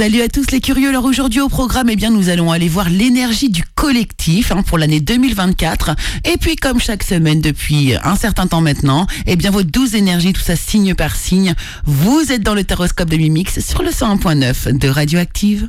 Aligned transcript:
Salut 0.00 0.22
à 0.22 0.28
tous 0.28 0.50
les 0.50 0.62
curieux. 0.62 0.88
Alors 0.88 1.04
aujourd'hui 1.04 1.42
au 1.42 1.50
programme, 1.50 1.90
eh 1.90 1.94
bien, 1.94 2.08
nous 2.08 2.30
allons 2.30 2.50
aller 2.50 2.70
voir 2.70 2.88
l'énergie 2.88 3.50
du 3.50 3.62
collectif 3.74 4.50
hein, 4.50 4.62
pour 4.62 4.78
l'année 4.78 4.98
2024. 4.98 5.90
Et 6.24 6.38
puis 6.38 6.56
comme 6.56 6.80
chaque 6.80 7.02
semaine 7.02 7.42
depuis 7.42 7.92
un 8.02 8.16
certain 8.16 8.46
temps 8.46 8.62
maintenant, 8.62 9.06
eh 9.26 9.36
bien 9.36 9.50
vos 9.50 9.62
12 9.62 9.96
énergies, 9.96 10.32
tout 10.32 10.40
ça 10.40 10.56
signe 10.56 10.94
par 10.94 11.16
signe. 11.16 11.54
Vous 11.84 12.32
êtes 12.32 12.42
dans 12.42 12.54
le 12.54 12.64
taroscope 12.64 13.10
de 13.10 13.18
Mimix 13.18 13.60
sur 13.60 13.82
le 13.82 13.90
101.9 13.90 14.78
de 14.78 14.88
Radioactive. 14.88 15.68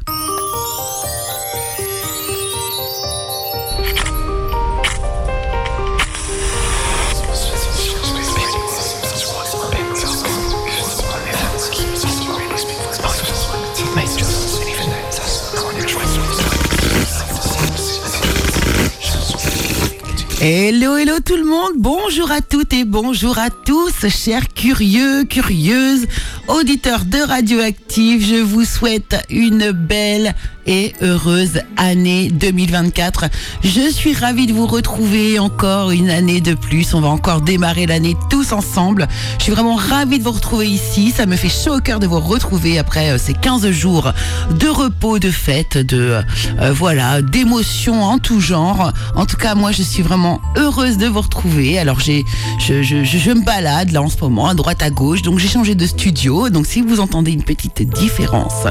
Hello, 20.44 20.98
hello 20.98 21.20
tout 21.24 21.36
le 21.36 21.44
monde, 21.44 21.74
bonjour 21.76 22.32
à 22.32 22.42
toutes 22.42 22.74
et 22.74 22.84
bonjour 22.84 23.38
à 23.38 23.52
tous, 23.52 24.10
chers 24.10 24.52
curieux, 24.52 25.24
curieuses, 25.24 26.08
auditeurs 26.48 27.06
de 27.06 27.20
Radioactive, 27.20 28.26
je 28.26 28.38
vous 28.38 28.66
souhaite 28.66 29.24
une 29.30 29.70
belle 29.70 30.34
et 30.66 30.94
heureuse 31.02 31.62
année 31.78 32.30
2024. 32.30 33.26
Je 33.64 33.90
suis 33.92 34.14
ravie 34.14 34.48
de 34.48 34.54
vous 34.54 34.68
retrouver 34.68 35.40
encore 35.40 35.92
une 35.92 36.10
année 36.10 36.42
de 36.42 36.54
plus. 36.54 36.94
On 36.94 37.02
va 37.02 37.10
encore 37.10 37.42
démarrer 37.42 37.86
l'année 37.86 38.16
tous 38.30 38.52
ensemble. 38.52 39.08
Je 39.38 39.44
suis 39.44 39.52
vraiment 39.52 39.76
ravie 39.76 40.20
de 40.20 40.24
vous 40.24 40.32
retrouver 40.32 40.68
ici. 40.68 41.12
Ça 41.16 41.26
me 41.26 41.36
fait 41.36 41.50
chaud 41.50 41.78
au 41.78 41.80
cœur 41.80 42.00
de 42.00 42.08
vous 42.08 42.20
retrouver 42.20 42.78
après 42.78 43.12
euh, 43.12 43.18
ces 43.18 43.34
15 43.34 43.70
jours 43.72 44.12
de 44.52 44.68
repos, 44.68 45.20
de 45.20 45.32
fête, 45.32 45.78
de 45.78 46.20
euh, 46.60 46.72
voilà, 46.74 47.22
d'émotions 47.22 48.04
en 48.04 48.20
tout 48.20 48.40
genre. 48.40 48.92
En 49.16 49.26
tout 49.26 49.38
cas, 49.38 49.56
moi, 49.56 49.72
je 49.72 49.84
suis 49.84 50.04
vraiment 50.04 50.42
heureuse 50.58 50.98
de 50.98 51.08
vous 51.08 51.22
retrouver. 51.22 51.80
Alors, 51.80 52.00
j'ai, 52.00 52.24
je, 52.60 52.84
je, 52.84 53.04
je, 53.04 53.32
me 53.32 53.44
balade 53.44 53.92
là 53.92 54.02
en 54.02 54.10
ce 54.10 54.18
moment, 54.22 54.48
à 54.48 54.54
droite 54.54 54.82
à 54.82 54.90
gauche. 54.90 55.22
Donc, 55.22 55.40
j'ai 55.40 55.48
changé 55.48 55.76
de 55.76 55.86
studio. 55.86 56.50
Donc, 56.50 56.66
si 56.66 56.82
vous 56.82 57.00
entendez 57.00 57.32
une 57.32 57.44
petite 57.44 57.82
différence 57.82 58.68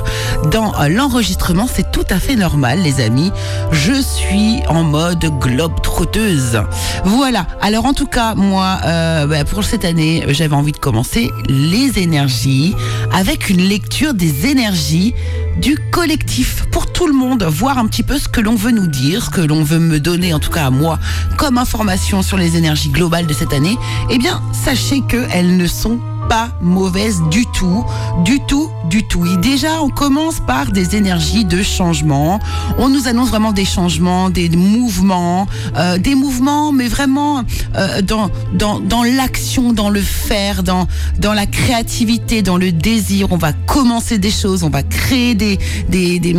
dans 0.50 0.74
euh, 0.80 0.88
l'enregistrement, 0.88 1.66
c'est 1.72 1.79
tout 1.82 2.04
à 2.10 2.18
fait 2.18 2.36
normal, 2.36 2.80
les 2.82 3.00
amis. 3.00 3.30
Je 3.72 3.92
suis 3.92 4.60
en 4.68 4.82
mode 4.82 5.24
globe 5.38 5.80
trotteuse. 5.82 6.60
Voilà. 7.04 7.46
Alors 7.60 7.86
en 7.86 7.92
tout 7.92 8.06
cas, 8.06 8.34
moi, 8.34 8.78
euh, 8.84 9.26
bah, 9.26 9.44
pour 9.44 9.64
cette 9.64 9.84
année, 9.84 10.24
j'avais 10.28 10.54
envie 10.54 10.72
de 10.72 10.78
commencer 10.78 11.30
les 11.48 11.98
énergies 11.98 12.74
avec 13.12 13.50
une 13.50 13.62
lecture 13.62 14.14
des 14.14 14.46
énergies 14.46 15.14
du 15.60 15.76
collectif 15.90 16.64
pour 16.70 16.90
tout 16.92 17.06
le 17.06 17.12
monde, 17.12 17.42
voir 17.44 17.78
un 17.78 17.86
petit 17.86 18.02
peu 18.02 18.18
ce 18.18 18.28
que 18.28 18.40
l'on 18.40 18.54
veut 18.54 18.70
nous 18.70 18.86
dire, 18.86 19.24
ce 19.24 19.30
que 19.30 19.40
l'on 19.40 19.62
veut 19.62 19.78
me 19.78 20.00
donner, 20.00 20.32
en 20.32 20.38
tout 20.38 20.50
cas 20.50 20.66
à 20.66 20.70
moi, 20.70 20.98
comme 21.36 21.58
information 21.58 22.22
sur 22.22 22.36
les 22.36 22.56
énergies 22.56 22.90
globales 22.90 23.26
de 23.26 23.34
cette 23.34 23.52
année. 23.52 23.76
Eh 24.10 24.18
bien, 24.18 24.42
sachez 24.52 25.02
qu'elles 25.02 25.56
ne 25.56 25.66
sont 25.66 26.00
pas 26.30 26.50
mauvaise 26.60 27.20
du 27.28 27.44
tout, 27.46 27.84
du 28.24 28.38
tout, 28.46 28.70
du 28.88 29.02
tout. 29.02 29.26
Et 29.26 29.36
déjà, 29.38 29.82
on 29.82 29.88
commence 29.88 30.38
par 30.38 30.70
des 30.70 30.94
énergies 30.94 31.44
de 31.44 31.60
changement. 31.60 32.38
On 32.78 32.88
nous 32.88 33.08
annonce 33.08 33.30
vraiment 33.30 33.50
des 33.50 33.64
changements, 33.64 34.30
des 34.30 34.48
mouvements, 34.48 35.48
euh, 35.76 35.98
des 35.98 36.14
mouvements, 36.14 36.70
mais 36.70 36.86
vraiment 36.86 37.42
euh, 37.74 38.00
dans 38.00 38.30
dans, 38.54 38.78
dans 38.78 39.02
l'action, 39.02 39.72
dans 39.72 39.90
le 39.90 40.00
faire, 40.00 40.62
dans 40.62 40.86
dans 41.18 41.34
la 41.34 41.46
créativité, 41.46 42.42
dans 42.42 42.58
le 42.58 42.70
désir. 42.70 43.32
On 43.32 43.36
va 43.36 43.52
commencer 43.52 44.18
des 44.18 44.30
choses, 44.30 44.62
on 44.62 44.70
va 44.70 44.84
créer 44.84 45.34
des 45.34 45.58
des, 45.88 46.20
des 46.20 46.36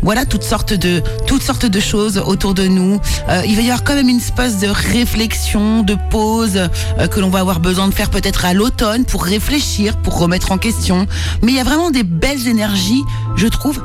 voilà 0.00 0.26
toutes 0.26 0.44
sortes 0.44 0.74
de 0.74 1.02
toutes 1.26 1.42
sortes 1.42 1.66
de 1.66 1.80
choses 1.80 2.22
autour 2.24 2.54
de 2.54 2.68
nous. 2.68 3.00
Euh, 3.28 3.42
il 3.48 3.56
va 3.56 3.62
y 3.62 3.64
avoir 3.64 3.82
quand 3.82 3.96
même 3.96 4.08
une 4.08 4.18
espèce 4.18 4.60
de 4.60 4.68
réflexion, 4.68 5.82
de 5.82 5.96
pause 6.10 6.56
euh, 6.56 7.08
que 7.08 7.18
l'on 7.18 7.30
va 7.30 7.40
avoir 7.40 7.58
besoin 7.58 7.88
de 7.88 7.94
faire 7.94 8.10
peut-être 8.10 8.44
à 8.44 8.54
l'automne 8.54 9.04
pour 9.04 9.23
réfléchir, 9.24 9.96
pour 9.96 10.18
remettre 10.18 10.52
en 10.52 10.58
question. 10.58 11.06
Mais 11.42 11.52
il 11.52 11.56
y 11.56 11.60
a 11.60 11.64
vraiment 11.64 11.90
des 11.90 12.04
belles 12.04 12.46
énergies, 12.46 13.02
je 13.36 13.46
trouve, 13.46 13.82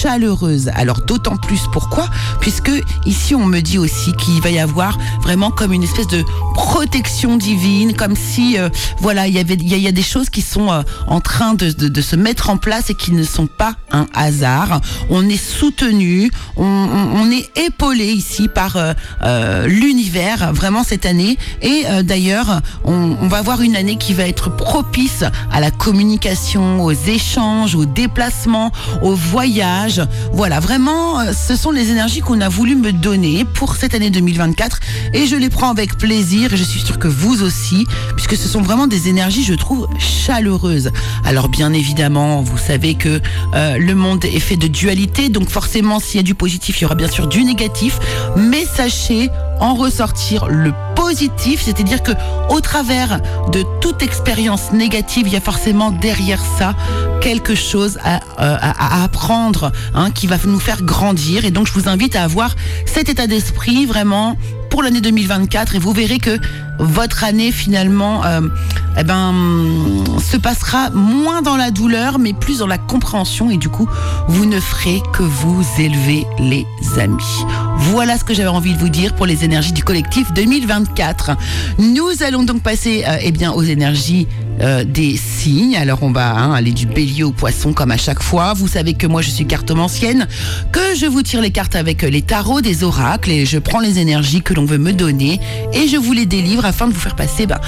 chaleureuse. 0.00 0.70
Alors 0.74 1.00
d'autant 1.00 1.36
plus 1.36 1.62
pourquoi? 1.72 2.08
Puisque 2.40 2.70
ici 3.06 3.34
on 3.34 3.44
me 3.44 3.60
dit 3.60 3.78
aussi 3.78 4.12
qu'il 4.14 4.40
va 4.40 4.50
y 4.50 4.58
avoir 4.58 4.98
vraiment 5.22 5.50
comme 5.50 5.72
une 5.72 5.82
espèce 5.82 6.06
de 6.06 6.24
protection 6.54 7.36
divine, 7.36 7.94
comme 7.94 8.16
si 8.16 8.58
euh, 8.58 8.68
voilà 8.98 9.26
il 9.26 9.34
y 9.34 9.38
avait 9.38 9.54
il 9.54 9.76
y, 9.76 9.88
a 9.88 9.92
des 9.92 10.02
choses 10.02 10.30
qui 10.30 10.42
sont 10.42 10.70
euh, 10.70 10.82
en 11.06 11.20
train 11.20 11.54
de, 11.54 12.00
se 12.00 12.16
mettre 12.16 12.50
en 12.50 12.56
place 12.56 12.90
et 12.90 12.94
qui 12.94 13.12
ne 13.12 13.24
sont 13.24 13.46
pas 13.46 13.74
un 13.92 14.06
hasard. 14.14 14.80
On 15.10 15.28
est 15.28 15.36
soutenu, 15.36 16.30
on, 16.56 17.30
est 17.30 17.58
épaulé 17.66 18.06
ici 18.06 18.48
par 18.48 18.76
euh, 18.76 19.66
l'univers 19.66 20.52
vraiment 20.52 20.84
cette 20.84 21.06
année 21.06 21.36
et 21.62 21.84
d'ailleurs 22.02 22.60
on 22.84 23.28
va 23.28 23.38
avoir 23.38 23.62
une 23.62 23.76
année 23.76 23.96
qui 23.96 24.14
va 24.14 24.26
être 24.26 24.54
propice 24.54 25.24
à 25.52 25.60
la 25.60 25.70
communication, 25.70 26.82
aux 26.82 26.92
échanges, 26.92 27.74
aux 27.74 27.84
déplacements, 27.84 28.72
aux 29.02 29.14
voyages. 29.14 29.89
Voilà, 30.32 30.60
vraiment, 30.60 31.20
euh, 31.20 31.32
ce 31.32 31.56
sont 31.56 31.70
les 31.70 31.90
énergies 31.90 32.20
qu'on 32.20 32.40
a 32.40 32.48
voulu 32.48 32.76
me 32.76 32.92
donner 32.92 33.44
pour 33.44 33.76
cette 33.76 33.94
année 33.94 34.10
2024 34.10 34.80
et 35.14 35.26
je 35.26 35.36
les 35.36 35.48
prends 35.48 35.70
avec 35.70 35.96
plaisir 35.96 36.52
et 36.52 36.56
je 36.56 36.62
suis 36.62 36.80
sûre 36.80 36.98
que 36.98 37.08
vous 37.08 37.42
aussi, 37.42 37.86
puisque 38.14 38.36
ce 38.36 38.48
sont 38.48 38.60
vraiment 38.62 38.86
des 38.86 39.08
énergies, 39.08 39.42
je 39.42 39.54
trouve, 39.54 39.88
chaleureuses. 39.98 40.90
Alors 41.24 41.48
bien 41.48 41.72
évidemment, 41.72 42.42
vous 42.42 42.58
savez 42.58 42.94
que 42.94 43.20
euh, 43.54 43.78
le 43.78 43.94
monde 43.94 44.24
est 44.24 44.40
fait 44.40 44.56
de 44.56 44.68
dualité, 44.68 45.28
donc 45.28 45.48
forcément, 45.48 45.98
s'il 45.98 46.16
y 46.16 46.20
a 46.20 46.24
du 46.24 46.34
positif, 46.34 46.80
il 46.80 46.82
y 46.82 46.84
aura 46.86 46.94
bien 46.94 47.08
sûr 47.08 47.26
du 47.26 47.44
négatif, 47.44 47.98
mais 48.36 48.64
sachez 48.64 49.30
en 49.60 49.74
ressortir 49.74 50.48
le 50.48 50.72
positif, 50.96 51.62
c'est-à-dire 51.62 52.02
que 52.02 52.12
au 52.48 52.60
travers 52.60 53.20
de 53.52 53.64
toute 53.80 54.02
expérience 54.02 54.72
négative, 54.72 55.26
il 55.26 55.32
y 55.32 55.36
a 55.36 55.40
forcément 55.40 55.90
derrière 55.90 56.42
ça 56.58 56.74
quelque 57.20 57.54
chose 57.54 57.98
à, 58.02 58.20
euh, 58.40 58.56
apprendre, 59.04 59.72
hein, 59.94 60.10
qui 60.10 60.26
va 60.26 60.36
nous 60.46 60.60
faire 60.60 60.82
grandir. 60.82 61.44
Et 61.44 61.50
donc, 61.50 61.66
je 61.66 61.72
vous 61.72 61.88
invite 61.88 62.16
à 62.16 62.24
avoir 62.24 62.56
cet 62.86 63.08
état 63.08 63.26
d'esprit 63.26 63.86
vraiment 63.86 64.36
pour 64.70 64.82
l'année 64.82 65.00
2024 65.00 65.74
et 65.74 65.78
vous 65.78 65.92
verrez 65.92 66.18
que 66.18 66.38
votre 66.80 67.24
année 67.24 67.52
finalement 67.52 68.24
euh, 68.24 68.40
eh 68.98 69.04
ben, 69.04 69.34
se 70.18 70.36
passera 70.36 70.90
moins 70.90 71.42
dans 71.42 71.56
la 71.56 71.70
douleur 71.70 72.18
mais 72.18 72.32
plus 72.32 72.58
dans 72.58 72.66
la 72.66 72.78
compréhension 72.78 73.50
et 73.50 73.56
du 73.56 73.68
coup 73.68 73.88
vous 74.28 74.46
ne 74.46 74.58
ferez 74.58 75.02
que 75.12 75.22
vous 75.22 75.64
élever 75.78 76.26
les 76.38 76.66
amis. 76.98 77.44
Voilà 77.76 78.18
ce 78.18 78.24
que 78.24 78.34
j'avais 78.34 78.48
envie 78.48 78.74
de 78.74 78.78
vous 78.78 78.88
dire 78.88 79.14
pour 79.14 79.26
les 79.26 79.44
énergies 79.44 79.72
du 79.72 79.84
collectif 79.84 80.32
2024. 80.32 81.32
Nous 81.78 82.22
allons 82.22 82.42
donc 82.42 82.62
passer 82.62 83.04
euh, 83.06 83.16
eh 83.22 83.32
bien, 83.32 83.52
aux 83.52 83.62
énergies 83.62 84.26
euh, 84.60 84.84
des 84.84 85.16
signes. 85.16 85.76
Alors 85.76 86.02
on 86.02 86.12
va 86.12 86.30
hein, 86.30 86.52
aller 86.52 86.72
du 86.72 86.86
bélier 86.86 87.22
au 87.22 87.32
poisson 87.32 87.72
comme 87.72 87.90
à 87.90 87.96
chaque 87.96 88.22
fois. 88.22 88.52
Vous 88.54 88.68
savez 88.68 88.94
que 88.94 89.06
moi 89.06 89.22
je 89.22 89.30
suis 89.30 89.46
cartomancienne, 89.46 90.28
que 90.72 90.94
je 90.94 91.06
vous 91.06 91.22
tire 91.22 91.40
les 91.40 91.50
cartes 91.50 91.76
avec 91.76 92.02
les 92.02 92.22
tarots 92.22 92.60
des 92.60 92.84
oracles 92.84 93.30
et 93.30 93.46
je 93.46 93.58
prends 93.58 93.80
les 93.80 93.98
énergies 93.98 94.42
que 94.42 94.52
l'on 94.52 94.64
veut 94.64 94.78
me 94.78 94.92
donner 94.92 95.40
et 95.72 95.88
je 95.88 95.96
vous 95.96 96.12
les 96.12 96.26
délivre 96.26 96.69
afin 96.70 96.88
de 96.88 96.94
vous 96.94 97.00
faire 97.00 97.16
passer 97.16 97.46
ben, 97.46 97.60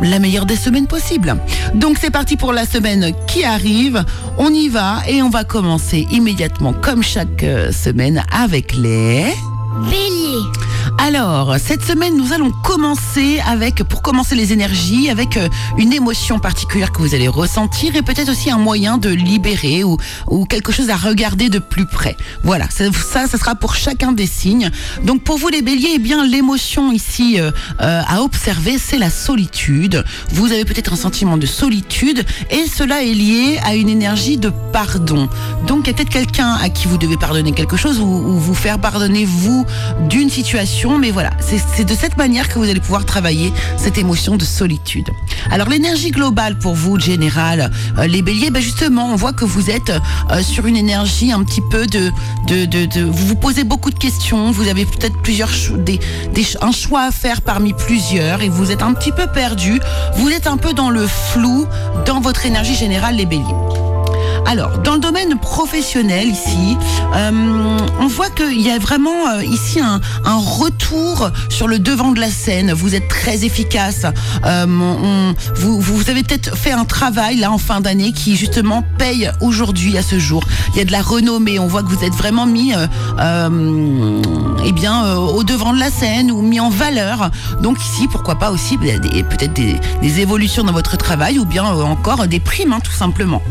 la 0.00 0.18
meilleure 0.18 0.46
des 0.46 0.56
semaines 0.56 0.86
possibles. 0.86 1.36
Donc 1.74 1.98
c'est 2.00 2.10
parti 2.10 2.36
pour 2.36 2.52
la 2.52 2.64
semaine 2.64 3.12
qui 3.26 3.44
arrive. 3.44 4.04
On 4.38 4.50
y 4.50 4.68
va 4.68 5.02
et 5.06 5.22
on 5.22 5.28
va 5.28 5.44
commencer 5.44 6.06
immédiatement 6.10 6.72
comme 6.72 7.02
chaque 7.02 7.42
euh, 7.42 7.70
semaine 7.72 8.24
avec 8.32 8.74
les... 8.74 9.26
Bélier. 9.74 10.42
Alors, 10.98 11.56
cette 11.58 11.84
semaine, 11.84 12.16
nous 12.16 12.32
allons 12.32 12.50
commencer 12.50 13.40
avec, 13.46 13.82
pour 13.82 14.00
commencer 14.00 14.34
les 14.34 14.52
énergies, 14.52 15.10
avec 15.10 15.36
euh, 15.36 15.48
une 15.76 15.92
émotion 15.92 16.38
particulière 16.38 16.92
que 16.92 17.02
vous 17.02 17.14
allez 17.14 17.28
ressentir 17.28 17.96
et 17.96 18.02
peut-être 18.02 18.30
aussi 18.30 18.50
un 18.50 18.58
moyen 18.58 18.96
de 18.96 19.10
libérer 19.10 19.82
ou, 19.84 19.98
quelque 20.48 20.72
chose 20.72 20.90
à 20.90 20.96
regarder 20.96 21.48
de 21.48 21.58
plus 21.58 21.86
près. 21.86 22.16
Voilà, 22.42 22.68
ça, 22.70 22.84
ça, 22.92 23.26
sera 23.26 23.54
pour 23.54 23.74
chacun 23.74 24.12
des 24.12 24.26
signes. 24.26 24.70
Donc, 25.02 25.24
pour 25.24 25.38
vous 25.38 25.48
les 25.48 25.62
béliers, 25.62 25.94
eh 25.94 25.98
bien, 25.98 26.24
l'émotion 26.24 26.92
ici 26.92 27.40
euh, 27.40 27.50
euh, 27.80 28.02
à 28.06 28.22
observer, 28.22 28.78
c'est 28.78 28.98
la 28.98 29.10
solitude. 29.10 30.04
Vous 30.30 30.52
avez 30.52 30.64
peut-être 30.64 30.92
un 30.92 30.96
sentiment 30.96 31.36
de 31.36 31.46
solitude 31.46 32.24
et 32.50 32.66
cela 32.66 33.02
est 33.02 33.14
lié 33.14 33.58
à 33.64 33.74
une 33.74 33.88
énergie 33.88 34.36
de 34.36 34.50
pardon. 34.72 35.28
Donc, 35.66 35.82
il 35.84 35.86
y 35.88 35.90
a 35.90 35.94
peut-être 35.94 36.10
quelqu'un 36.10 36.52
à 36.54 36.68
qui 36.68 36.86
vous 36.86 36.98
devez 36.98 37.16
pardonner 37.16 37.52
quelque 37.52 37.76
chose 37.76 37.98
ou 38.00 38.38
vous 38.38 38.54
faire 38.54 38.78
pardonner 38.78 39.24
vous 39.24 39.63
d'une 40.08 40.30
situation, 40.30 40.98
mais 40.98 41.10
voilà, 41.10 41.30
c'est 41.40 41.84
de 41.84 41.94
cette 41.94 42.16
manière 42.16 42.48
que 42.48 42.58
vous 42.58 42.64
allez 42.64 42.80
pouvoir 42.80 43.04
travailler 43.04 43.52
cette 43.76 43.98
émotion 43.98 44.36
de 44.36 44.44
solitude. 44.44 45.10
Alors 45.50 45.68
l'énergie 45.68 46.10
globale 46.10 46.58
pour 46.58 46.74
vous, 46.74 46.98
général, 46.98 47.70
euh, 47.98 48.06
les 48.06 48.22
béliers, 48.22 48.50
ben 48.50 48.62
justement, 48.62 49.12
on 49.12 49.16
voit 49.16 49.32
que 49.32 49.44
vous 49.44 49.70
êtes 49.70 49.90
euh, 50.30 50.42
sur 50.42 50.66
une 50.66 50.76
énergie 50.76 51.32
un 51.32 51.42
petit 51.44 51.62
peu 51.70 51.86
de, 51.86 52.10
vous 53.00 53.26
vous 53.26 53.36
posez 53.36 53.64
beaucoup 53.64 53.90
de 53.90 53.98
questions, 53.98 54.50
vous 54.50 54.68
avez 54.68 54.84
peut-être 54.86 55.16
plusieurs 55.22 55.50
des, 55.78 56.00
des, 56.32 56.46
un 56.60 56.72
choix 56.72 57.02
à 57.02 57.10
faire 57.10 57.42
parmi 57.42 57.72
plusieurs 57.72 58.42
et 58.42 58.48
vous 58.48 58.70
êtes 58.70 58.82
un 58.82 58.94
petit 58.94 59.12
peu 59.12 59.26
perdu, 59.26 59.80
vous 60.16 60.30
êtes 60.30 60.46
un 60.46 60.56
peu 60.56 60.72
dans 60.72 60.90
le 60.90 61.06
flou 61.06 61.66
dans 62.06 62.20
votre 62.20 62.46
énergie 62.46 62.74
générale, 62.74 63.16
les 63.16 63.26
béliers. 63.26 63.83
Alors, 64.46 64.78
dans 64.78 64.94
le 64.94 65.00
domaine 65.00 65.38
professionnel 65.38 66.28
ici, 66.28 66.76
euh, 67.16 67.78
on 68.00 68.06
voit 68.06 68.30
qu'il 68.30 68.60
y 68.60 68.70
a 68.70 68.78
vraiment 68.78 69.28
euh, 69.28 69.42
ici 69.42 69.80
un, 69.80 70.00
retour 70.24 71.30
sur 71.48 71.66
le 71.66 71.78
devant 71.78 72.12
de 72.12 72.20
la 72.20 72.30
scène. 72.30 72.72
Vous 72.72 72.94
êtes 72.94 73.08
très 73.08 73.44
efficace. 73.44 74.06
Euh, 74.44 75.32
vous, 75.56 76.10
avez 76.10 76.22
peut-être 76.22 76.56
fait 76.56 76.72
un 76.72 76.84
travail 76.84 77.36
là 77.36 77.50
en 77.50 77.58
fin 77.58 77.80
d'année 77.80 78.12
qui 78.12 78.36
justement 78.36 78.84
paye 78.98 79.30
aujourd'hui 79.40 79.96
à 79.96 80.02
ce 80.02 80.18
jour. 80.18 80.44
Il 80.72 80.78
y 80.78 80.80
a 80.80 80.84
de 80.84 80.92
la 80.92 81.02
renommée. 81.02 81.58
On 81.58 81.66
voit 81.66 81.82
que 81.82 81.88
vous 81.88 82.04
êtes 82.04 82.14
vraiment 82.14 82.46
mis, 82.46 82.72
eh 82.72 84.72
bien, 84.72 85.16
au 85.16 85.42
devant 85.42 85.72
de 85.72 85.80
la 85.80 85.90
scène 85.90 86.30
ou 86.30 86.42
mis 86.42 86.60
en 86.60 86.70
valeur. 86.70 87.30
Donc 87.60 87.82
ici, 87.82 88.08
pourquoi 88.08 88.36
pas 88.36 88.50
aussi 88.50 88.76
peut-être 88.76 89.52
des, 89.52 89.76
des, 90.02 90.20
évolutions 90.20 90.64
dans 90.64 90.72
votre 90.72 90.96
travail 90.96 91.38
ou 91.38 91.44
bien 91.44 91.64
encore 91.64 92.26
des 92.26 92.40
primes, 92.40 92.72
hein, 92.72 92.80
tout 92.82 92.92
simplement. 92.92 93.42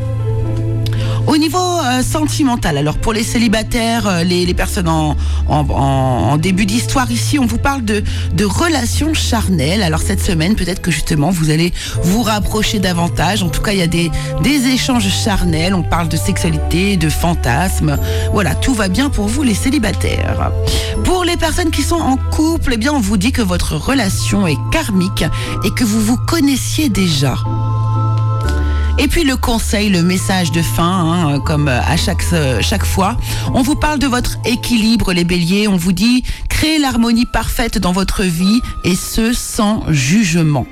Au 1.25 1.37
niveau 1.37 1.57
euh, 1.57 2.03
sentimental, 2.03 2.77
alors 2.77 2.97
pour 2.97 3.13
les 3.13 3.23
célibataires, 3.23 4.07
euh, 4.07 4.23
les, 4.23 4.53
personnes 4.53 4.89
en, 4.89 6.37
début 6.37 6.65
d'histoire 6.65 7.09
ici, 7.11 7.39
on 7.39 7.45
vous 7.45 7.57
parle 7.57 7.83
de, 7.85 8.03
de 8.33 8.45
relations 8.45 9.13
charnelles. 9.13 9.83
Alors 9.83 10.01
cette 10.01 10.21
semaine, 10.21 10.55
peut-être 10.55 10.81
que 10.81 10.91
justement 10.91 11.29
vous 11.29 11.49
allez 11.49 11.73
vous 12.03 12.23
rapprocher 12.23 12.79
davantage. 12.79 13.41
En 13.41 13.49
tout 13.49 13.61
cas, 13.61 13.71
il 13.71 13.79
y 13.79 13.83
a 13.83 13.87
des, 13.87 14.11
des 14.41 14.67
échanges 14.67 15.09
charnels. 15.09 15.73
On 15.73 15.83
parle 15.83 16.09
de 16.09 16.17
sexualité, 16.17 16.97
de 16.97 17.09
fantasmes. 17.09 17.97
Voilà, 18.33 18.55
tout 18.55 18.73
va 18.73 18.89
bien 18.89 19.09
pour 19.09 19.27
vous 19.27 19.43
les 19.43 19.55
célibataires. 19.55 20.51
Pour 21.03 21.23
les 21.23 21.37
personnes 21.37 21.71
qui 21.71 21.83
sont 21.83 21.95
en 21.95 22.17
couple, 22.17 22.73
eh 22.73 22.77
bien 22.77 22.93
on 22.93 22.99
vous 22.99 23.17
dit 23.17 23.31
que 23.31 23.41
votre 23.41 23.75
relation 23.75 24.45
est 24.45 24.57
karmique 24.71 25.23
et 25.63 25.71
que 25.71 25.83
vous 25.83 26.01
vous 26.01 26.17
connaissiez 26.17 26.89
déjà. 26.89 27.35
Et 28.99 29.07
puis 29.07 29.23
le 29.23 29.35
conseil, 29.35 29.89
le 29.89 30.03
message 30.03 30.51
de 30.51 30.61
fin, 30.61 30.83
hein, 30.83 31.39
comme 31.39 31.67
à 31.67 31.97
chaque, 31.97 32.23
chaque 32.61 32.85
fois. 32.85 33.17
On 33.53 33.61
vous 33.61 33.75
parle 33.75 33.99
de 33.99 34.07
votre 34.07 34.37
équilibre, 34.45 35.13
les 35.13 35.23
béliers. 35.23 35.67
On 35.67 35.77
vous 35.77 35.93
dit 35.93 36.23
créez 36.49 36.77
l'harmonie 36.79 37.25
parfaite 37.25 37.77
dans 37.77 37.91
votre 37.91 38.23
vie 38.23 38.61
et 38.83 38.95
ce 38.95 39.33
sans 39.33 39.83
jugement. 39.89 40.67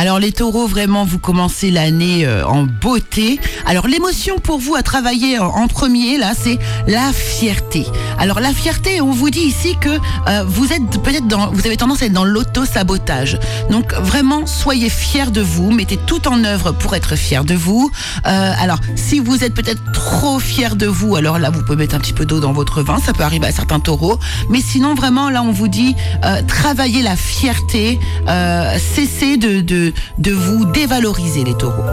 Alors 0.00 0.18
les 0.18 0.32
taureaux, 0.32 0.66
vraiment, 0.66 1.04
vous 1.04 1.18
commencez 1.18 1.70
l'année 1.70 2.24
euh, 2.24 2.46
en 2.46 2.62
beauté. 2.62 3.38
Alors 3.66 3.86
l'émotion 3.86 4.38
pour 4.38 4.58
vous 4.58 4.74
à 4.74 4.82
travailler 4.82 5.38
en, 5.38 5.48
en 5.48 5.68
premier, 5.68 6.16
là, 6.16 6.32
c'est 6.34 6.58
la 6.86 7.12
fierté. 7.12 7.84
Alors 8.18 8.40
la 8.40 8.54
fierté, 8.54 9.02
on 9.02 9.10
vous 9.10 9.28
dit 9.28 9.40
ici 9.40 9.76
que 9.78 9.90
euh, 9.90 10.42
vous 10.46 10.72
êtes 10.72 11.02
peut-être 11.02 11.28
dans, 11.28 11.50
vous 11.50 11.66
avez 11.66 11.76
tendance 11.76 12.00
à 12.00 12.06
être 12.06 12.14
dans 12.14 12.24
l'auto-sabotage. 12.24 13.38
Donc 13.68 13.92
vraiment, 13.92 14.46
soyez 14.46 14.88
fiers 14.88 15.30
de 15.30 15.42
vous, 15.42 15.70
mettez 15.70 15.98
tout 15.98 16.26
en 16.28 16.44
œuvre 16.44 16.72
pour 16.72 16.94
être 16.96 17.14
fiers 17.14 17.44
de 17.44 17.54
vous. 17.54 17.90
Euh, 18.26 18.52
alors 18.58 18.78
si 18.96 19.20
vous 19.20 19.44
êtes 19.44 19.52
peut-être 19.52 19.92
trop 19.92 20.38
fiers 20.38 20.76
de 20.76 20.86
vous, 20.86 21.14
alors 21.14 21.38
là, 21.38 21.50
vous 21.50 21.62
pouvez 21.62 21.76
mettre 21.76 21.94
un 21.94 22.00
petit 22.00 22.14
peu 22.14 22.24
d'eau 22.24 22.40
dans 22.40 22.54
votre 22.54 22.80
vin, 22.80 22.96
ça 23.04 23.12
peut 23.12 23.22
arriver 23.22 23.48
à 23.48 23.52
certains 23.52 23.80
taureaux. 23.80 24.18
Mais 24.48 24.62
sinon, 24.62 24.94
vraiment, 24.94 25.28
là, 25.28 25.42
on 25.42 25.52
vous 25.52 25.68
dit, 25.68 25.94
euh, 26.24 26.40
travaillez 26.48 27.02
la 27.02 27.16
fierté, 27.16 28.00
euh, 28.28 28.78
cessez 28.94 29.36
de 29.36 29.89
de, 30.18 30.32
vous 30.32 30.64
dévaloriser 30.66 31.44
les 31.44 31.54
taureaux. 31.54 31.84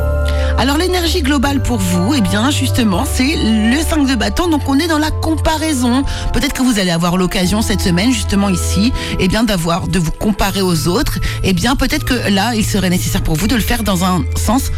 Alors 0.57 0.77
l'énergie 0.77 1.21
globale 1.21 1.61
pour 1.61 1.77
vous, 1.77 2.13
eh 2.15 2.21
bien 2.21 2.49
justement, 2.49 3.05
c'est 3.05 3.35
le 3.35 3.77
5 3.77 4.07
de 4.07 4.15
bâton. 4.15 4.47
Donc 4.47 4.67
on 4.67 4.79
est 4.79 4.87
dans 4.87 4.97
la 4.97 5.11
comparaison. 5.11 6.03
Peut-être 6.33 6.53
que 6.53 6.63
vous 6.63 6.79
allez 6.79 6.91
avoir 6.91 7.17
l'occasion 7.17 7.61
cette 7.61 7.81
semaine, 7.81 8.11
justement 8.11 8.49
ici, 8.49 8.91
eh 9.19 9.27
bien 9.27 9.43
d'avoir 9.43 9.87
de 9.87 9.99
vous 9.99 10.11
comparer 10.11 10.61
aux 10.61 10.87
autres. 10.87 11.19
Eh 11.43 11.53
bien 11.53 11.75
peut-être 11.75 12.05
que 12.05 12.29
là, 12.29 12.55
il 12.55 12.65
serait 12.65 12.89
nécessaire 12.89 13.21
pour 13.21 13.35
vous 13.35 13.47
de 13.47 13.55
le 13.55 13.61
faire 13.61 13.83
dans 13.83 14.03
un 14.03 14.23
sens 14.35 14.71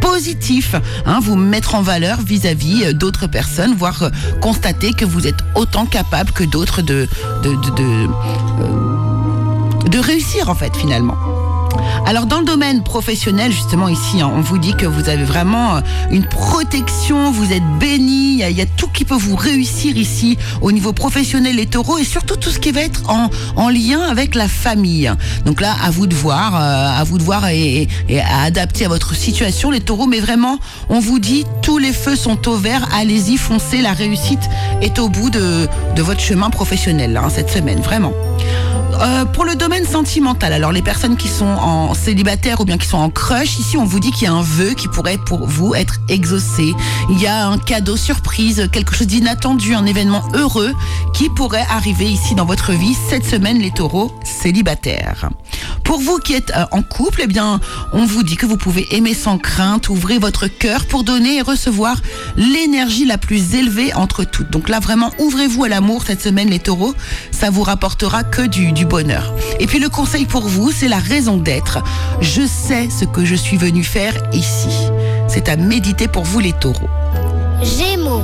positif, 0.00 0.74
hein, 1.04 1.18
vous 1.20 1.36
mettre 1.36 1.74
en 1.74 1.82
valeur 1.82 2.20
vis-à-vis 2.20 2.84
-vis 2.84 2.92
d'autres 2.92 3.26
personnes, 3.26 3.74
voire 3.76 4.04
euh, 4.04 4.10
constater 4.40 4.92
que 4.92 5.04
vous 5.04 5.26
êtes 5.26 5.42
autant 5.54 5.84
capable 5.84 6.30
que 6.32 6.44
d'autres 6.44 6.80
de 6.80 7.08
de, 7.42 7.50
euh, 7.80 8.06
de 9.88 9.98
réussir 9.98 10.48
en 10.48 10.54
fait 10.54 10.74
finalement. 10.76 11.16
Alors 12.06 12.26
dans 12.26 12.38
le 12.38 12.44
domaine 12.44 12.82
professionnel, 12.82 13.50
justement 13.50 13.88
ici, 13.88 14.20
hein, 14.20 14.30
on 14.34 14.40
vous 14.40 14.58
dit 14.58 14.74
que 14.74 14.86
vous 14.86 15.08
avez 15.08 15.24
vraiment 15.24 15.76
euh, 15.76 15.80
une 16.10 16.24
protection, 16.24 17.30
vous 17.32 17.52
êtes 17.52 17.66
béni, 17.80 18.42
il 18.42 18.56
y, 18.56 18.60
a 18.60 18.66
tout 18.66 18.88
qui 18.88 19.04
peut 19.04 19.16
vous 19.16 19.36
réussir 19.36 19.96
ici 19.96 20.38
au 20.60 20.72
niveau 20.72 20.92
professionnel 20.92 21.56
les 21.56 21.66
taureaux 21.66 21.98
et 21.98 22.04
surtout 22.04 22.36
tout 22.36 22.50
ce 22.50 22.58
qui 22.58 22.70
va 22.70 22.82
être 22.82 23.10
en, 23.10 23.30
en 23.56 23.68
lien 23.68 24.00
avec 24.00 24.34
la 24.34 24.48
famille. 24.48 25.10
Donc 25.44 25.60
là, 25.60 25.74
à 25.82 25.90
vous 25.90 26.06
de 26.06 26.14
voir, 26.14 26.54
euh, 26.54 27.00
à 27.00 27.04
vous 27.04 27.18
de 27.18 27.22
voir 27.22 27.48
et, 27.48 27.88
à 28.24 28.44
adapter 28.44 28.84
à 28.84 28.88
votre 28.88 29.14
situation 29.14 29.70
les 29.70 29.80
taureaux, 29.80 30.06
mais 30.06 30.20
vraiment, 30.20 30.58
on 30.88 31.00
vous 31.00 31.18
dit 31.18 31.44
tous 31.62 31.78
les 31.78 31.92
feux 31.92 32.16
sont 32.16 32.48
au 32.48 32.56
vert, 32.56 32.86
allez-y, 32.94 33.36
foncez, 33.36 33.80
la 33.80 33.92
réussite 33.92 34.48
est 34.80 34.98
au 34.98 35.08
bout 35.08 35.30
de, 35.30 35.68
votre 35.96 36.20
chemin 36.20 36.50
professionnel 36.50 37.16
hein, 37.16 37.28
cette 37.30 37.50
semaine, 37.50 37.80
vraiment. 37.80 38.12
Euh, 38.94 39.24
pour 39.26 39.44
le 39.44 39.54
domaine 39.54 39.84
sentimental, 39.84 40.52
alors 40.52 40.72
les 40.72 40.82
personnes 40.82 41.16
qui 41.16 41.28
sont 41.28 41.44
en 41.44 41.92
célibataire 41.94 42.60
ou 42.60 42.64
bien 42.64 42.78
qui 42.78 42.86
sont 42.86 42.96
en 42.98 43.10
crush, 43.10 43.58
ici 43.58 43.76
on 43.76 43.84
vous 43.84 44.00
dit 44.00 44.10
qu'il 44.10 44.24
y 44.24 44.26
a 44.26 44.32
un 44.32 44.42
vœu 44.42 44.74
qui 44.74 44.88
pourrait 44.88 45.18
pour 45.18 45.46
vous 45.46 45.74
être 45.74 45.96
exaucé. 46.08 46.74
Il 47.10 47.20
y 47.20 47.26
a 47.26 47.46
un 47.46 47.58
cadeau 47.58 47.96
surprise, 47.96 48.68
quelque 48.72 48.94
chose 48.94 49.06
d'inattendu, 49.06 49.74
un 49.74 49.86
événement 49.86 50.22
heureux 50.34 50.72
qui 51.12 51.28
pourrait 51.28 51.66
arriver 51.70 52.06
ici 52.06 52.34
dans 52.34 52.46
votre 52.46 52.72
vie 52.72 52.96
cette 53.08 53.26
semaine 53.26 53.58
les 53.58 53.70
taureaux 53.70 54.12
célibataires. 54.24 55.28
Pour 55.84 56.00
vous 56.00 56.18
qui 56.18 56.34
êtes 56.34 56.50
euh, 56.56 56.64
en 56.72 56.82
couple, 56.82 57.20
eh 57.22 57.26
bien, 57.26 57.60
on 57.92 58.04
vous 58.04 58.22
dit 58.22 58.36
que 58.36 58.46
vous 58.46 58.56
pouvez 58.56 58.86
aimer 58.90 59.14
sans 59.14 59.38
crainte, 59.38 59.88
ouvrir 59.88 60.20
votre 60.20 60.48
cœur 60.48 60.84
pour 60.86 61.04
donner 61.04 61.36
et 61.36 61.42
recevoir 61.42 61.96
l'énergie 62.36 63.04
la 63.04 63.18
plus 63.18 63.54
élevée 63.54 63.94
entre 63.94 64.24
toutes. 64.24 64.50
Donc 64.50 64.68
là, 64.68 64.80
vraiment, 64.80 65.12
ouvrez-vous 65.18 65.64
à 65.64 65.68
l'amour 65.68 66.02
cette 66.04 66.20
semaine, 66.20 66.50
les 66.50 66.58
taureaux. 66.58 66.94
Ça 67.30 67.50
vous 67.50 67.62
rapportera 67.62 68.24
que 68.24 68.42
du, 68.42 68.72
du 68.76 68.84
bonheur. 68.84 69.34
Et 69.58 69.66
puis 69.66 69.80
le 69.80 69.88
conseil 69.88 70.26
pour 70.26 70.46
vous, 70.46 70.70
c'est 70.70 70.86
la 70.86 70.98
raison 70.98 71.38
d'être. 71.38 71.82
Je 72.20 72.46
sais 72.46 72.88
ce 72.90 73.04
que 73.06 73.24
je 73.24 73.34
suis 73.34 73.56
venu 73.56 73.82
faire 73.82 74.14
ici. 74.32 74.68
C'est 75.26 75.48
à 75.48 75.56
méditer 75.56 76.06
pour 76.06 76.24
vous, 76.24 76.38
les 76.38 76.52
taureaux. 76.52 76.90
Gémeaux. 77.62 78.22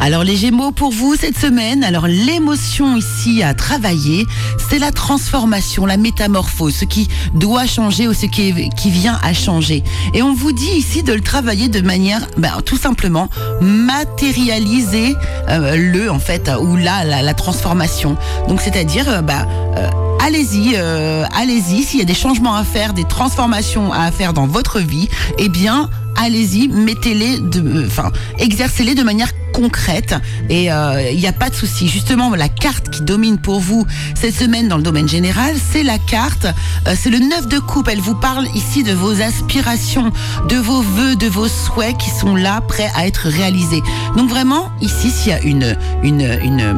Alors 0.00 0.24
les 0.24 0.34
Gémeaux 0.34 0.72
pour 0.72 0.92
vous 0.92 1.14
cette 1.14 1.38
semaine, 1.38 1.84
alors 1.84 2.06
l'émotion 2.06 2.96
ici 2.96 3.42
à 3.42 3.52
travailler, 3.52 4.26
c'est 4.70 4.78
la 4.78 4.92
transformation, 4.92 5.84
la 5.84 5.98
métamorphose, 5.98 6.74
ce 6.74 6.86
qui 6.86 7.08
doit 7.34 7.66
changer 7.66 8.08
ou 8.08 8.14
ce 8.14 8.24
qui, 8.24 8.50
vient 8.86 9.18
à 9.22 9.34
changer. 9.34 9.84
Et 10.14 10.22
on 10.22 10.32
vous 10.32 10.52
dit 10.52 10.70
ici 10.70 11.02
de 11.02 11.12
le 11.12 11.20
travailler 11.20 11.68
de 11.68 11.82
manière 11.82 12.26
ben, 12.38 12.62
tout 12.64 12.78
simplement 12.78 13.28
matérialiser 13.60 15.14
euh, 15.50 15.76
le 15.76 16.10
en 16.10 16.18
fait 16.18 16.50
ou 16.58 16.76
là 16.76 17.04
la, 17.04 17.34
transformation. 17.34 18.16
Donc 18.48 18.62
c'est-à-dire 18.62 19.04
euh, 19.06 19.20
ben, 19.20 19.46
euh, 19.76 19.90
allez-y, 20.24 20.76
allez-y. 20.76 21.82
S'il 21.82 21.98
y 21.98 22.02
a 22.02 22.06
des 22.06 22.14
changements 22.14 22.54
à 22.54 22.64
faire, 22.64 22.94
des 22.94 23.04
transformations 23.04 23.92
à 23.92 24.10
faire 24.10 24.32
dans 24.32 24.46
votre 24.46 24.80
vie, 24.80 25.10
eh 25.38 25.50
bien, 25.50 25.90
allez-y, 26.16 26.68
mettez-les, 26.68 27.38
enfin, 27.86 28.10
exercez-les 28.38 28.94
de 28.94 29.02
manière 29.02 29.30
concrète 29.52 30.14
et 30.48 30.64
il 30.64 30.70
euh, 30.70 31.12
n'y 31.12 31.26
a 31.26 31.32
pas 31.32 31.50
de 31.50 31.54
souci. 31.54 31.88
Justement, 31.88 32.34
la 32.34 32.48
carte 32.48 32.90
qui 32.90 33.02
domine 33.02 33.38
pour 33.38 33.60
vous 33.60 33.86
cette 34.14 34.34
semaine 34.34 34.68
dans 34.68 34.76
le 34.76 34.82
domaine 34.82 35.08
général, 35.08 35.54
c'est 35.72 35.82
la 35.82 35.98
carte, 35.98 36.46
euh, 36.86 36.94
c'est 36.98 37.10
le 37.10 37.18
9 37.18 37.48
de 37.48 37.58
coupe. 37.58 37.88
Elle 37.88 38.00
vous 38.00 38.14
parle 38.14 38.46
ici 38.54 38.82
de 38.82 38.92
vos 38.92 39.20
aspirations, 39.20 40.12
de 40.48 40.56
vos 40.56 40.82
vœux, 40.82 41.16
de 41.16 41.26
vos 41.26 41.48
souhaits 41.48 41.96
qui 41.98 42.10
sont 42.10 42.34
là, 42.34 42.60
prêts 42.60 42.90
à 42.94 43.06
être 43.06 43.28
réalisés. 43.28 43.82
Donc 44.16 44.28
vraiment, 44.28 44.70
ici, 44.80 45.10
s'il 45.10 45.32
y 45.32 45.34
a 45.34 45.42
une, 45.42 45.76
une, 46.02 46.38
une, 46.42 46.74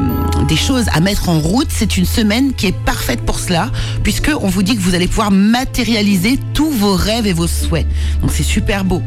des 0.47 0.57
choses 0.57 0.85
à 0.93 0.99
mettre 0.99 1.29
en 1.29 1.39
route, 1.39 1.69
c'est 1.69 1.97
une 1.97 2.05
semaine 2.05 2.53
qui 2.53 2.67
est 2.67 2.77
parfaite 2.85 3.21
pour 3.21 3.39
cela, 3.39 3.71
puisque 4.03 4.31
on 4.41 4.47
vous 4.47 4.63
dit 4.63 4.75
que 4.75 4.81
vous 4.81 4.95
allez 4.95 5.07
pouvoir 5.07 5.31
matérialiser 5.31 6.39
tous 6.53 6.69
vos 6.69 6.95
rêves 6.95 7.27
et 7.27 7.33
vos 7.33 7.47
souhaits. 7.47 7.87
Donc 8.21 8.31
c'est 8.33 8.43
super 8.43 8.83
beau. 8.83 9.01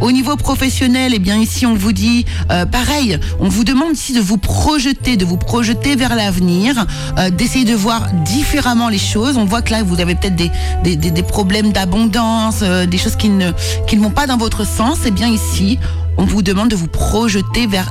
Au 0.00 0.12
niveau 0.12 0.36
professionnel, 0.36 1.12
eh 1.14 1.18
bien 1.18 1.38
ici 1.38 1.66
on 1.66 1.74
vous 1.74 1.92
dit 1.92 2.24
euh, 2.50 2.66
pareil, 2.66 3.03
on 3.40 3.48
vous 3.48 3.64
demande 3.64 3.92
ici 3.92 4.12
de 4.12 4.20
vous 4.20 4.36
projeter, 4.36 5.16
de 5.16 5.24
vous 5.24 5.36
projeter 5.36 5.96
vers 5.96 6.14
l'avenir, 6.14 6.86
euh, 7.18 7.30
d'essayer 7.30 7.64
de 7.64 7.74
voir 7.74 8.08
différemment 8.24 8.88
les 8.88 8.98
choses. 8.98 9.36
On 9.36 9.44
voit 9.44 9.62
que 9.62 9.72
là 9.72 9.82
vous 9.82 10.00
avez 10.00 10.14
peut-être 10.14 10.36
des, 10.36 11.22
problèmes 11.22 11.72
d'abondance, 11.72 12.60
euh, 12.62 12.86
des 12.86 12.98
choses 12.98 13.16
qui 13.16 13.28
ne, 13.28 13.50
vont 13.98 14.10
pas 14.10 14.26
dans 14.26 14.36
votre 14.36 14.66
sens. 14.66 14.98
Eh 15.06 15.10
bien 15.10 15.28
ici, 15.28 15.78
on 16.16 16.24
vous 16.24 16.42
demande 16.42 16.68
de 16.68 16.76
vous 16.76 16.88
projeter 16.88 17.66
vers 17.66 17.90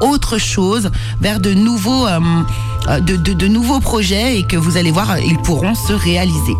autre 0.00 0.38
chose, 0.38 0.90
vers 1.20 1.40
de 1.40 1.52
nouveaux, 1.52 2.06
euh, 2.06 3.80
projets 3.80 4.38
et 4.38 4.42
que 4.44 4.56
vous 4.56 4.76
allez 4.76 4.90
voir, 4.90 5.18
ils 5.18 5.38
pourront 5.38 5.74
se 5.74 5.92
réaliser. 5.92 6.54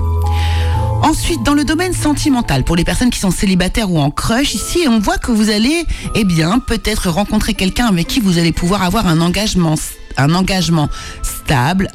Ensuite, 1.03 1.43
dans 1.43 1.55
le 1.55 1.65
domaine 1.65 1.93
sentimental, 1.93 2.65
pour 2.65 2.77
les 2.77 2.85
personnes 2.85 3.11
qui 3.11 3.19
sont 3.19 3.31
célibataires 3.31 3.91
ou 3.91 3.99
en 3.99 4.11
crush, 4.11 4.55
ici, 4.55 4.87
on 4.89 4.99
voit 4.99 5.17
que 5.19 5.33
vous 5.33 5.51
allez, 5.51 5.85
eh 6.15 6.25
bien, 6.25 6.59
peut-être 6.59 7.09
rencontrer 7.09 7.55
quelqu'un 7.55 7.87
avec 7.87 8.07
qui 8.07 8.21
vous 8.21 8.39
allez 8.39 8.53
pouvoir 8.53 8.83
avoir 8.83 9.07
un 9.07 9.21
engagement, 9.21 9.77
un 10.17 10.35
engagement 10.35 10.89
stable, 11.23 11.91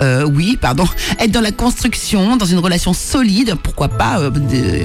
euh, 0.00 0.24
oui, 0.24 0.58
pardon, 0.60 0.84
être 1.20 1.30
dans 1.30 1.40
la 1.40 1.52
construction, 1.52 2.36
dans 2.36 2.46
une 2.46 2.58
relation 2.58 2.92
solide, 2.92 3.54
pourquoi 3.62 3.88
pas 3.88 4.18
euh, 4.18 4.30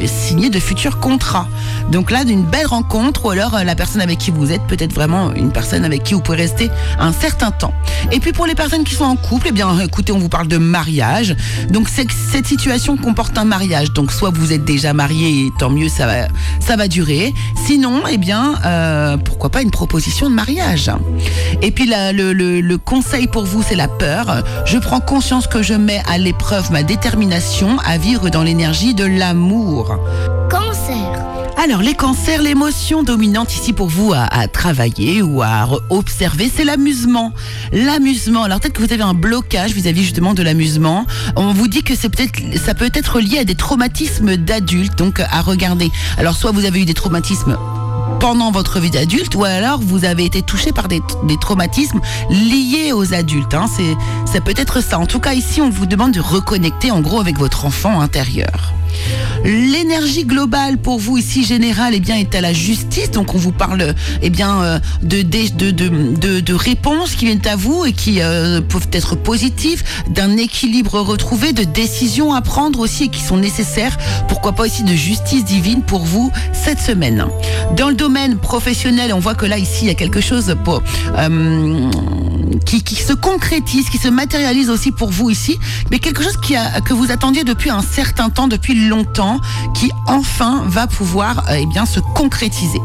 signer 0.05 0.49
de 0.49 0.59
futurs 0.59 0.99
contrats. 0.99 1.47
Donc 1.91 2.11
là, 2.11 2.23
d'une 2.23 2.43
belle 2.43 2.67
rencontre, 2.67 3.25
ou 3.25 3.29
alors 3.31 3.55
euh, 3.55 3.63
la 3.63 3.75
personne 3.75 4.01
avec 4.01 4.19
qui 4.19 4.31
vous 4.31 4.51
êtes, 4.51 4.61
peut-être 4.67 4.93
vraiment 4.93 5.33
une 5.33 5.51
personne 5.51 5.83
avec 5.83 6.03
qui 6.03 6.13
vous 6.13 6.21
pouvez 6.21 6.37
rester 6.37 6.69
un 6.99 7.11
certain 7.11 7.51
temps. 7.51 7.73
Et 8.11 8.19
puis 8.19 8.33
pour 8.33 8.45
les 8.45 8.55
personnes 8.55 8.83
qui 8.83 8.93
sont 8.93 9.05
en 9.05 9.15
couple, 9.15 9.47
eh 9.49 9.51
bien, 9.51 9.79
écoutez, 9.79 10.11
on 10.11 10.19
vous 10.19 10.29
parle 10.29 10.47
de 10.47 10.57
mariage. 10.57 11.35
Donc 11.69 11.87
cette 11.89 12.47
situation 12.47 12.95
comporte 12.97 13.37
un 13.37 13.45
mariage. 13.45 13.91
Donc 13.93 14.11
soit 14.11 14.29
vous 14.29 14.53
êtes 14.53 14.65
déjà 14.65 14.93
marié, 14.93 15.49
tant 15.57 15.69
mieux, 15.69 15.89
ça 15.89 16.05
va, 16.05 16.27
ça 16.59 16.75
va 16.75 16.87
durer. 16.87 17.33
Sinon, 17.65 18.03
eh 18.09 18.17
bien, 18.17 19.17
pourquoi 19.25 19.49
pas 19.49 19.61
une 19.61 19.71
proposition 19.71 20.29
de 20.29 20.35
mariage. 20.35 20.91
Et 21.61 21.71
puis 21.71 21.87
le, 21.87 22.33
le 22.33 22.77
conseil 22.77 23.27
pour 23.27 23.45
vous, 23.45 23.63
c'est 23.67 23.75
la 23.75 23.87
peur. 23.87 24.43
Je 24.65 24.77
prends 24.77 24.98
conscience 24.99 25.47
que 25.47 25.61
je 25.61 25.73
mets 25.73 26.01
à 26.07 26.17
l'épreuve 26.17 26.71
ma 26.71 26.83
détermination 26.83 27.77
à 27.85 27.97
vivre 27.97 28.29
dans 28.29 28.43
l'énergie 28.43 28.93
de 28.93 29.05
l'amour. 29.05 29.97
Cancer. 30.49 31.25
Alors, 31.61 31.81
les 31.81 31.93
cancers, 31.93 32.41
l'émotion 32.41 33.03
dominante 33.03 33.53
ici 33.53 33.73
pour 33.73 33.87
vous 33.87 34.13
à, 34.13 34.23
à 34.23 34.47
travailler 34.47 35.21
ou 35.21 35.41
à 35.41 35.67
observer, 35.89 36.49
c'est 36.53 36.63
l'amusement. 36.63 37.33
L'amusement. 37.73 38.43
Alors, 38.43 38.59
peut-être 38.59 38.73
que 38.73 38.81
vous 38.81 38.93
avez 38.93 39.03
un 39.03 39.13
blocage 39.13 39.71
vis-à-vis 39.71 40.03
justement 40.03 40.33
de 40.33 40.41
l'amusement. 40.41 41.05
On 41.35 41.51
vous 41.51 41.67
dit 41.67 41.83
que 41.83 41.95
c'est 41.95 42.09
peut-être, 42.09 42.39
ça 42.63 42.73
peut 42.73 42.89
être 42.93 43.19
lié 43.19 43.39
à 43.39 43.43
des 43.43 43.55
traumatismes 43.55 44.37
d'adultes, 44.37 44.97
donc 44.97 45.19
à 45.19 45.41
regarder. 45.41 45.91
Alors, 46.17 46.35
soit 46.35 46.51
vous 46.51 46.65
avez 46.65 46.81
eu 46.81 46.85
des 46.85 46.93
traumatismes 46.93 47.57
pendant 48.19 48.51
votre 48.51 48.79
vie 48.79 48.89
d'adulte 48.89 49.35
ou 49.35 49.43
alors 49.45 49.79
vous 49.79 50.03
avez 50.05 50.25
été 50.25 50.41
touché 50.41 50.71
par 50.71 50.87
des, 50.87 51.01
traumatismes 51.39 52.01
liés 52.29 52.91
aux 52.93 53.13
adultes. 53.13 53.53
Hein. 53.53 53.67
C'est, 53.73 53.95
ça 54.31 54.41
peut 54.41 54.53
être 54.55 54.81
ça. 54.83 54.99
En 54.99 55.05
tout 55.05 55.19
cas, 55.19 55.33
ici, 55.33 55.61
on 55.61 55.69
vous 55.69 55.85
demande 55.85 56.11
de 56.11 56.19
reconnecter 56.19 56.91
en 56.91 57.01
gros 57.01 57.19
avec 57.19 57.37
votre 57.37 57.65
enfant 57.65 58.01
intérieur. 58.01 58.73
L'énergie 59.45 60.25
globale 60.25 60.77
pour 60.77 60.99
vous 60.99 61.17
ici 61.17 61.45
générale 61.45 61.93
eh 61.95 61.99
bien 61.99 62.17
est 62.17 62.35
à 62.35 62.41
la 62.41 62.51
justice 62.51 63.11
donc 63.11 63.35
on 63.35 63.37
vous 63.37 63.53
parle 63.53 63.95
eh 64.21 64.29
bien 64.29 64.61
euh, 64.63 64.79
de 65.01 66.53
réponses 66.53 67.15
qui 67.15 67.25
viennent 67.25 67.47
à 67.47 67.55
vous 67.55 67.85
et 67.85 67.93
qui 67.93 68.21
euh, 68.21 68.59
peuvent 68.59 68.89
être 68.91 69.15
positives 69.15 69.83
d'un 70.09 70.35
équilibre 70.35 70.99
retrouvé 70.99 71.53
de 71.53 71.63
décisions 71.63 72.33
à 72.33 72.41
prendre 72.41 72.79
aussi 72.79 73.05
et 73.05 73.07
qui 73.07 73.21
sont 73.21 73.37
nécessaires 73.37 73.97
pourquoi 74.27 74.51
pas 74.51 74.63
aussi 74.63 74.83
de 74.83 74.93
justice 74.93 75.45
divine 75.45 75.83
pour 75.83 76.01
vous 76.01 76.31
cette 76.51 76.79
semaine 76.79 77.25
dans 77.77 77.87
le 77.87 77.95
domaine 77.95 78.08
professionnel 78.41 79.13
on 79.13 79.19
voit 79.19 79.35
que 79.35 79.45
là 79.45 79.57
ici 79.57 79.79
il 79.83 79.87
y 79.87 79.91
a 79.91 79.95
quelque 79.95 80.21
chose 80.21 80.55
pour, 80.63 80.81
euh, 81.17 81.89
qui, 82.65 82.95
se 82.95 83.13
concrétise 83.13 83.89
qui 83.89 83.97
se 83.97 84.07
matérialise 84.07 84.69
aussi 84.69 84.91
pour 84.91 85.11
vous 85.11 85.29
ici 85.29 85.59
mais 85.91 85.99
quelque 85.99 86.23
chose 86.23 86.37
que 86.37 86.93
vous 86.93 87.11
attendiez 87.11 87.43
depuis 87.43 87.69
un 87.69 87.81
certain 87.81 88.29
temps 88.29 88.47
depuis 88.47 88.87
longtemps 88.87 89.39
qui 89.75 89.91
enfin 90.07 90.63
va 90.65 90.87
pouvoir 90.87 91.45
euh, 91.49 91.57
eh 91.59 91.65
bien 91.65 91.85
se 91.85 91.99
concrétiser. 91.99 92.79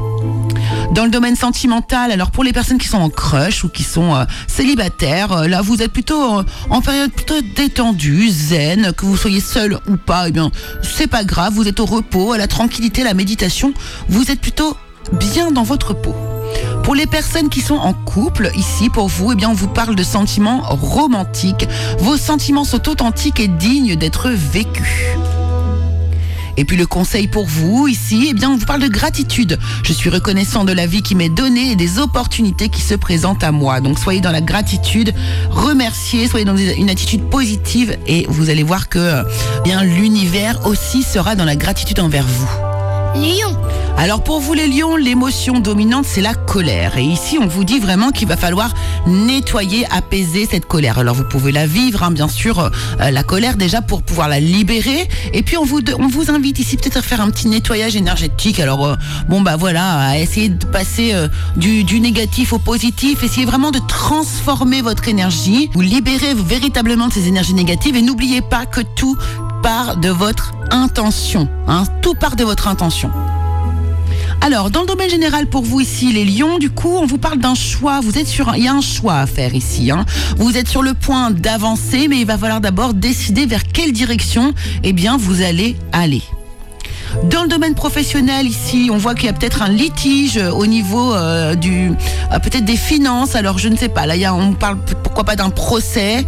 Dans 0.92 1.04
le 1.04 1.10
domaine 1.10 1.36
sentimental, 1.36 2.12
alors 2.12 2.30
pour 2.30 2.44
les 2.44 2.52
personnes 2.52 2.78
qui 2.78 2.88
sont 2.88 2.98
en 2.98 3.08
crush 3.08 3.64
ou 3.64 3.68
qui 3.68 3.82
sont 3.82 4.14
euh, 4.14 4.24
célibataires, 4.46 5.32
euh, 5.32 5.48
là 5.48 5.60
vous 5.60 5.82
êtes 5.82 5.92
plutôt 5.92 6.42
en 6.70 6.80
période 6.80 7.10
plutôt 7.10 7.40
détendue, 7.56 8.28
zen, 8.28 8.92
que 8.92 9.04
vous 9.04 9.16
soyez 9.16 9.40
seul 9.40 9.78
ou 9.88 9.96
pas, 9.96 10.28
eh 10.28 10.32
bien 10.32 10.50
c'est 10.82 11.06
pas 11.06 11.24
grave, 11.24 11.54
vous 11.54 11.68
êtes 11.68 11.80
au 11.80 11.86
repos, 11.86 12.32
à 12.32 12.38
la 12.38 12.46
tranquillité, 12.46 13.02
à 13.02 13.06
la 13.06 13.14
méditation, 13.14 13.72
vous 14.08 14.30
êtes 14.30 14.40
plutôt 14.40 14.76
bien 15.12 15.50
dans 15.50 15.62
votre 15.62 15.94
peau. 15.94 16.14
Pour 16.82 16.94
les 16.94 17.06
personnes 17.06 17.48
qui 17.48 17.60
sont 17.60 17.76
en 17.76 17.94
couple, 17.94 18.50
ici 18.56 18.90
pour 18.90 19.08
vous, 19.08 19.32
eh 19.32 19.34
bien 19.34 19.48
on 19.48 19.54
vous 19.54 19.68
parle 19.68 19.94
de 19.94 20.02
sentiments 20.02 20.62
romantiques. 20.62 21.66
Vos 21.98 22.16
sentiments 22.16 22.64
sont 22.64 22.88
authentiques 22.88 23.40
et 23.40 23.48
dignes 23.48 23.96
d'être 23.96 24.28
vécus. 24.30 25.16
Et 26.56 26.64
puis 26.64 26.76
le 26.76 26.86
conseil 26.86 27.26
pour 27.26 27.46
vous 27.46 27.88
ici, 27.88 28.28
eh 28.30 28.34
bien 28.34 28.50
on 28.50 28.56
vous 28.56 28.66
parle 28.66 28.82
de 28.82 28.88
gratitude. 28.88 29.58
Je 29.82 29.92
suis 29.92 30.10
reconnaissant 30.10 30.64
de 30.64 30.72
la 30.72 30.86
vie 30.86 31.02
qui 31.02 31.14
m'est 31.14 31.28
donnée 31.28 31.72
et 31.72 31.76
des 31.76 31.98
opportunités 31.98 32.68
qui 32.68 32.80
se 32.80 32.94
présentent 32.94 33.42
à 33.42 33.50
moi. 33.50 33.80
Donc 33.80 33.98
soyez 33.98 34.20
dans 34.20 34.30
la 34.30 34.40
gratitude, 34.40 35.12
remerciez, 35.50 36.28
soyez 36.28 36.44
dans 36.44 36.56
une 36.56 36.90
attitude 36.90 37.22
positive 37.24 37.96
et 38.06 38.26
vous 38.28 38.50
allez 38.50 38.62
voir 38.62 38.88
que 38.88 38.98
euh, 38.98 39.22
bien 39.64 39.82
l'univers 39.82 40.66
aussi 40.66 41.02
sera 41.02 41.34
dans 41.34 41.44
la 41.44 41.56
gratitude 41.56 41.98
envers 41.98 42.26
vous. 42.26 42.48
Alors 43.96 44.22
pour 44.22 44.40
vous 44.40 44.54
les 44.54 44.66
lions, 44.66 44.96
l'émotion 44.96 45.60
dominante 45.60 46.04
c'est 46.04 46.20
la 46.20 46.34
colère. 46.34 46.98
Et 46.98 47.04
ici 47.04 47.38
on 47.40 47.46
vous 47.46 47.64
dit 47.64 47.78
vraiment 47.78 48.10
qu'il 48.10 48.26
va 48.26 48.36
falloir 48.36 48.74
nettoyer, 49.06 49.86
apaiser 49.90 50.46
cette 50.50 50.66
colère. 50.66 50.98
Alors 50.98 51.14
vous 51.14 51.24
pouvez 51.24 51.52
la 51.52 51.66
vivre, 51.66 52.02
hein, 52.02 52.10
bien 52.10 52.28
sûr, 52.28 52.58
euh, 52.58 53.10
la 53.10 53.22
colère 53.22 53.56
déjà 53.56 53.82
pour 53.82 54.02
pouvoir 54.02 54.28
la 54.28 54.40
libérer. 54.40 55.08
Et 55.32 55.42
puis 55.42 55.56
on 55.56 55.64
vous, 55.64 55.80
on 55.98 56.08
vous 56.08 56.30
invite 56.30 56.58
ici 56.58 56.76
peut-être 56.76 56.96
à 56.96 57.02
faire 57.02 57.20
un 57.20 57.30
petit 57.30 57.48
nettoyage 57.48 57.96
énergétique. 57.96 58.60
Alors 58.60 58.84
euh, 58.84 58.96
bon 59.28 59.40
bah 59.40 59.56
voilà, 59.56 59.98
à 60.00 60.18
essayer 60.18 60.48
de 60.48 60.66
passer 60.66 61.14
euh, 61.14 61.28
du, 61.56 61.84
du 61.84 62.00
négatif 62.00 62.52
au 62.52 62.58
positif. 62.58 63.22
Essayez 63.22 63.46
vraiment 63.46 63.70
de 63.70 63.78
transformer 63.78 64.82
votre 64.82 65.08
énergie. 65.08 65.70
Vous 65.72 65.82
libérez 65.82 66.34
véritablement 66.34 67.08
de 67.08 67.12
ces 67.12 67.28
énergies 67.28 67.54
négatives 67.54 67.96
et 67.96 68.02
n'oubliez 68.02 68.42
pas 68.42 68.66
que 68.66 68.80
tout 68.80 69.16
part 69.62 69.96
de 69.96 70.10
votre 70.10 70.52
intention. 70.70 71.48
Hein, 71.68 71.84
tout 72.02 72.14
part 72.14 72.36
de 72.36 72.44
votre 72.44 72.68
intention. 72.68 73.10
Alors, 74.40 74.70
dans 74.70 74.82
le 74.82 74.86
domaine 74.86 75.10
général 75.10 75.46
pour 75.46 75.62
vous 75.62 75.80
ici, 75.80 76.12
les 76.12 76.24
lions, 76.24 76.58
du 76.58 76.70
coup, 76.70 76.96
on 76.96 77.06
vous 77.06 77.18
parle 77.18 77.38
d'un 77.38 77.54
choix. 77.54 78.00
Vous 78.00 78.18
êtes 78.18 78.26
sur, 78.26 78.54
il 78.56 78.64
y 78.64 78.68
a 78.68 78.74
un 78.74 78.80
choix 78.80 79.16
à 79.16 79.26
faire 79.26 79.54
ici. 79.54 79.90
Hein. 79.90 80.04
Vous 80.36 80.56
êtes 80.56 80.68
sur 80.68 80.82
le 80.82 80.94
point 80.94 81.30
d'avancer, 81.30 82.08
mais 82.08 82.18
il 82.18 82.26
va 82.26 82.36
falloir 82.36 82.60
d'abord 82.60 82.94
décider 82.94 83.46
vers 83.46 83.64
quelle 83.64 83.92
direction, 83.92 84.52
eh 84.82 84.92
bien, 84.92 85.16
vous 85.16 85.42
allez 85.42 85.76
aller. 85.92 86.22
Dans 87.22 87.42
le 87.42 87.48
domaine 87.48 87.74
professionnel 87.74 88.46
ici, 88.46 88.90
on 88.92 88.96
voit 88.96 89.14
qu'il 89.14 89.26
y 89.26 89.28
a 89.28 89.32
peut-être 89.32 89.62
un 89.62 89.68
litige 89.68 90.36
euh, 90.36 90.50
au 90.50 90.66
niveau 90.66 91.14
euh, 91.14 91.54
du 91.54 91.90
euh, 92.32 92.38
peut-être 92.40 92.64
des 92.64 92.76
finances. 92.76 93.36
Alors 93.36 93.58
je 93.58 93.68
ne 93.68 93.76
sais 93.76 93.88
pas. 93.88 94.06
Là, 94.06 94.34
on 94.34 94.52
parle 94.52 94.78
pourquoi 95.02 95.24
pas 95.24 95.36
d'un 95.36 95.50
procès 95.50 96.26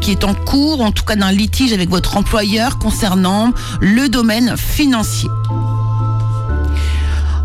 qui 0.00 0.10
est 0.10 0.24
en 0.24 0.34
cours, 0.34 0.80
en 0.80 0.92
tout 0.92 1.04
cas 1.04 1.16
d'un 1.16 1.32
litige 1.32 1.72
avec 1.72 1.90
votre 1.90 2.16
employeur 2.16 2.78
concernant 2.78 3.52
le 3.80 4.08
domaine 4.08 4.56
financier. 4.56 5.28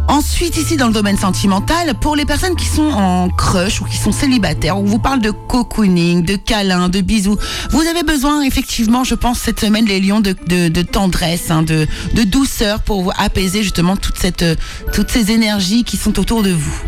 Ensuite, 0.08 0.58
ici 0.58 0.78
dans 0.78 0.88
le 0.88 0.94
domaine 0.94 1.18
sentimental, 1.18 1.94
pour 1.96 2.16
les 2.16 2.26
personnes 2.26 2.56
qui 2.56 2.68
sont 2.68 2.92
en 2.92 3.30
crush 3.30 3.82
ou 3.82 3.86
qui 3.86 3.98
sont 3.98 4.12
célibataires, 4.12 4.78
on 4.78 4.84
vous 4.84 5.00
parle 5.00 5.20
de 5.20 5.32
cocooning, 5.32 6.24
de 6.24 6.36
câlins, 6.36 6.90
de 6.90 7.02
bisous. 7.02 7.38
Vous 7.72 7.82
avez 7.82 8.04
besoin, 8.04 8.44
effectivement, 8.44 9.04
je 9.04 9.16
pense, 9.16 9.40
cette 9.40 9.60
semaine, 9.60 9.86
les 9.86 10.00
lions, 10.00 10.22
de, 10.22 10.82
tendresse, 10.84 11.50
hein, 11.50 11.64
de, 11.64 11.88
douceur 12.26 12.82
pour 12.82 13.14
apaiser 13.20 13.64
justement 13.64 13.96
euh, 14.42 14.56
toutes 14.94 15.10
ces 15.10 15.32
énergies 15.32 15.84
qui 15.84 15.98
sont 15.98 16.20
autour 16.20 16.44
de 16.44 16.52
vous. 16.52 16.82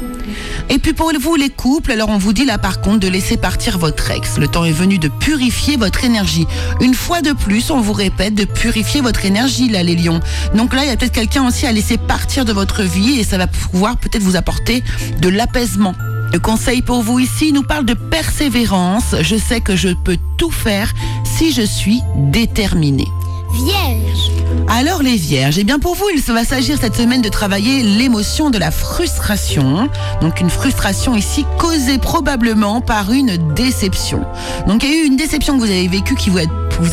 Et 0.70 0.80
puis 0.80 0.94
pour 0.94 1.12
vous, 1.20 1.36
les 1.36 1.50
couples, 1.50 1.92
alors 1.92 2.10
on 2.10 2.18
vous 2.18 2.34
dit 2.34 2.46
là 2.46 2.58
par 2.58 2.82
contre 2.82 3.00
de 3.00 3.08
laisser 3.08 3.38
partir 3.38 3.78
votre 3.78 4.12
ex. 4.12 4.38
Le 4.38 4.48
temps 4.48 4.66
est 4.66 4.72
venu 4.72 4.98
de 4.98 5.08
purifier 5.08 5.78
votre 5.78 6.04
énergie. 6.04 6.46
Une 6.82 6.94
fois 6.94 7.22
de 7.22 7.32
plus, 7.32 7.72
on 7.72 7.80
vous 7.80 7.94
répète 7.94 8.36
de 8.36 8.46
purifier 8.46 9.02
votre 9.02 9.26
énergie, 9.26 9.70
là, 9.70 9.84
les 9.84 9.96
lions. 9.96 10.20
Donc 10.56 10.74
là, 10.74 10.84
il 10.84 10.90
y 10.90 10.92
a 10.92 10.98
peut-être 10.98 11.14
quelqu'un 11.14 11.48
aussi 11.48 11.66
à 11.66 11.72
laisser 11.72 11.98
partir 11.98 12.46
de 12.46 12.54
votre 12.54 12.84
vie 12.84 13.20
et 13.20 13.24
ça 13.24 13.38
va 13.38 13.48
pouvoir 13.48 13.98
peut-être 13.98 14.24
vous 14.24 14.36
apporter 14.36 14.84
de 15.22 15.30
l'apaisement. 15.30 15.94
Le 16.34 16.40
conseil 16.40 16.82
pour 16.82 17.02
vous 17.02 17.20
ici 17.20 17.54
nous 17.54 17.64
parle 17.64 17.86
de 17.86 17.94
persévérance. 17.94 19.16
Je 19.22 19.38
sais 19.38 19.62
que 19.62 19.76
je 19.76 19.90
peux 19.90 20.18
tout 20.38 20.52
faire 20.52 20.94
si 21.24 21.54
je 21.54 21.62
suis 21.62 22.02
déterminée. 22.16 23.08
Vierge. 23.54 24.37
Alors 24.68 25.02
les 25.02 25.16
vierges, 25.16 25.58
eh 25.58 25.64
bien 25.64 25.80
pour 25.80 25.96
vous, 25.96 26.06
il 26.14 26.22
va 26.22 26.44
s'agir 26.44 26.78
cette 26.80 26.96
semaine 26.96 27.22
de 27.22 27.30
travailler 27.30 27.84
l'émotion 27.84 28.50
de 28.50 28.58
la 28.58 28.72
frustration. 28.72 29.90
Donc 30.22 30.42
une 30.42 30.50
frustration 30.50 31.16
ici 31.16 31.46
causée 31.58 31.98
probablement 31.98 32.82
par 32.82 33.12
une 33.12 33.54
déception. 33.54 34.26
Donc 34.68 34.84
il 34.84 34.90
y 34.90 34.94
a 34.94 35.04
eu 35.04 35.06
une 35.06 35.16
déception 35.16 35.56
que 35.56 35.60
vous 35.60 35.72
avez 35.72 35.88
vécue 35.88 36.16
qui 36.16 36.30
vous 36.30 36.40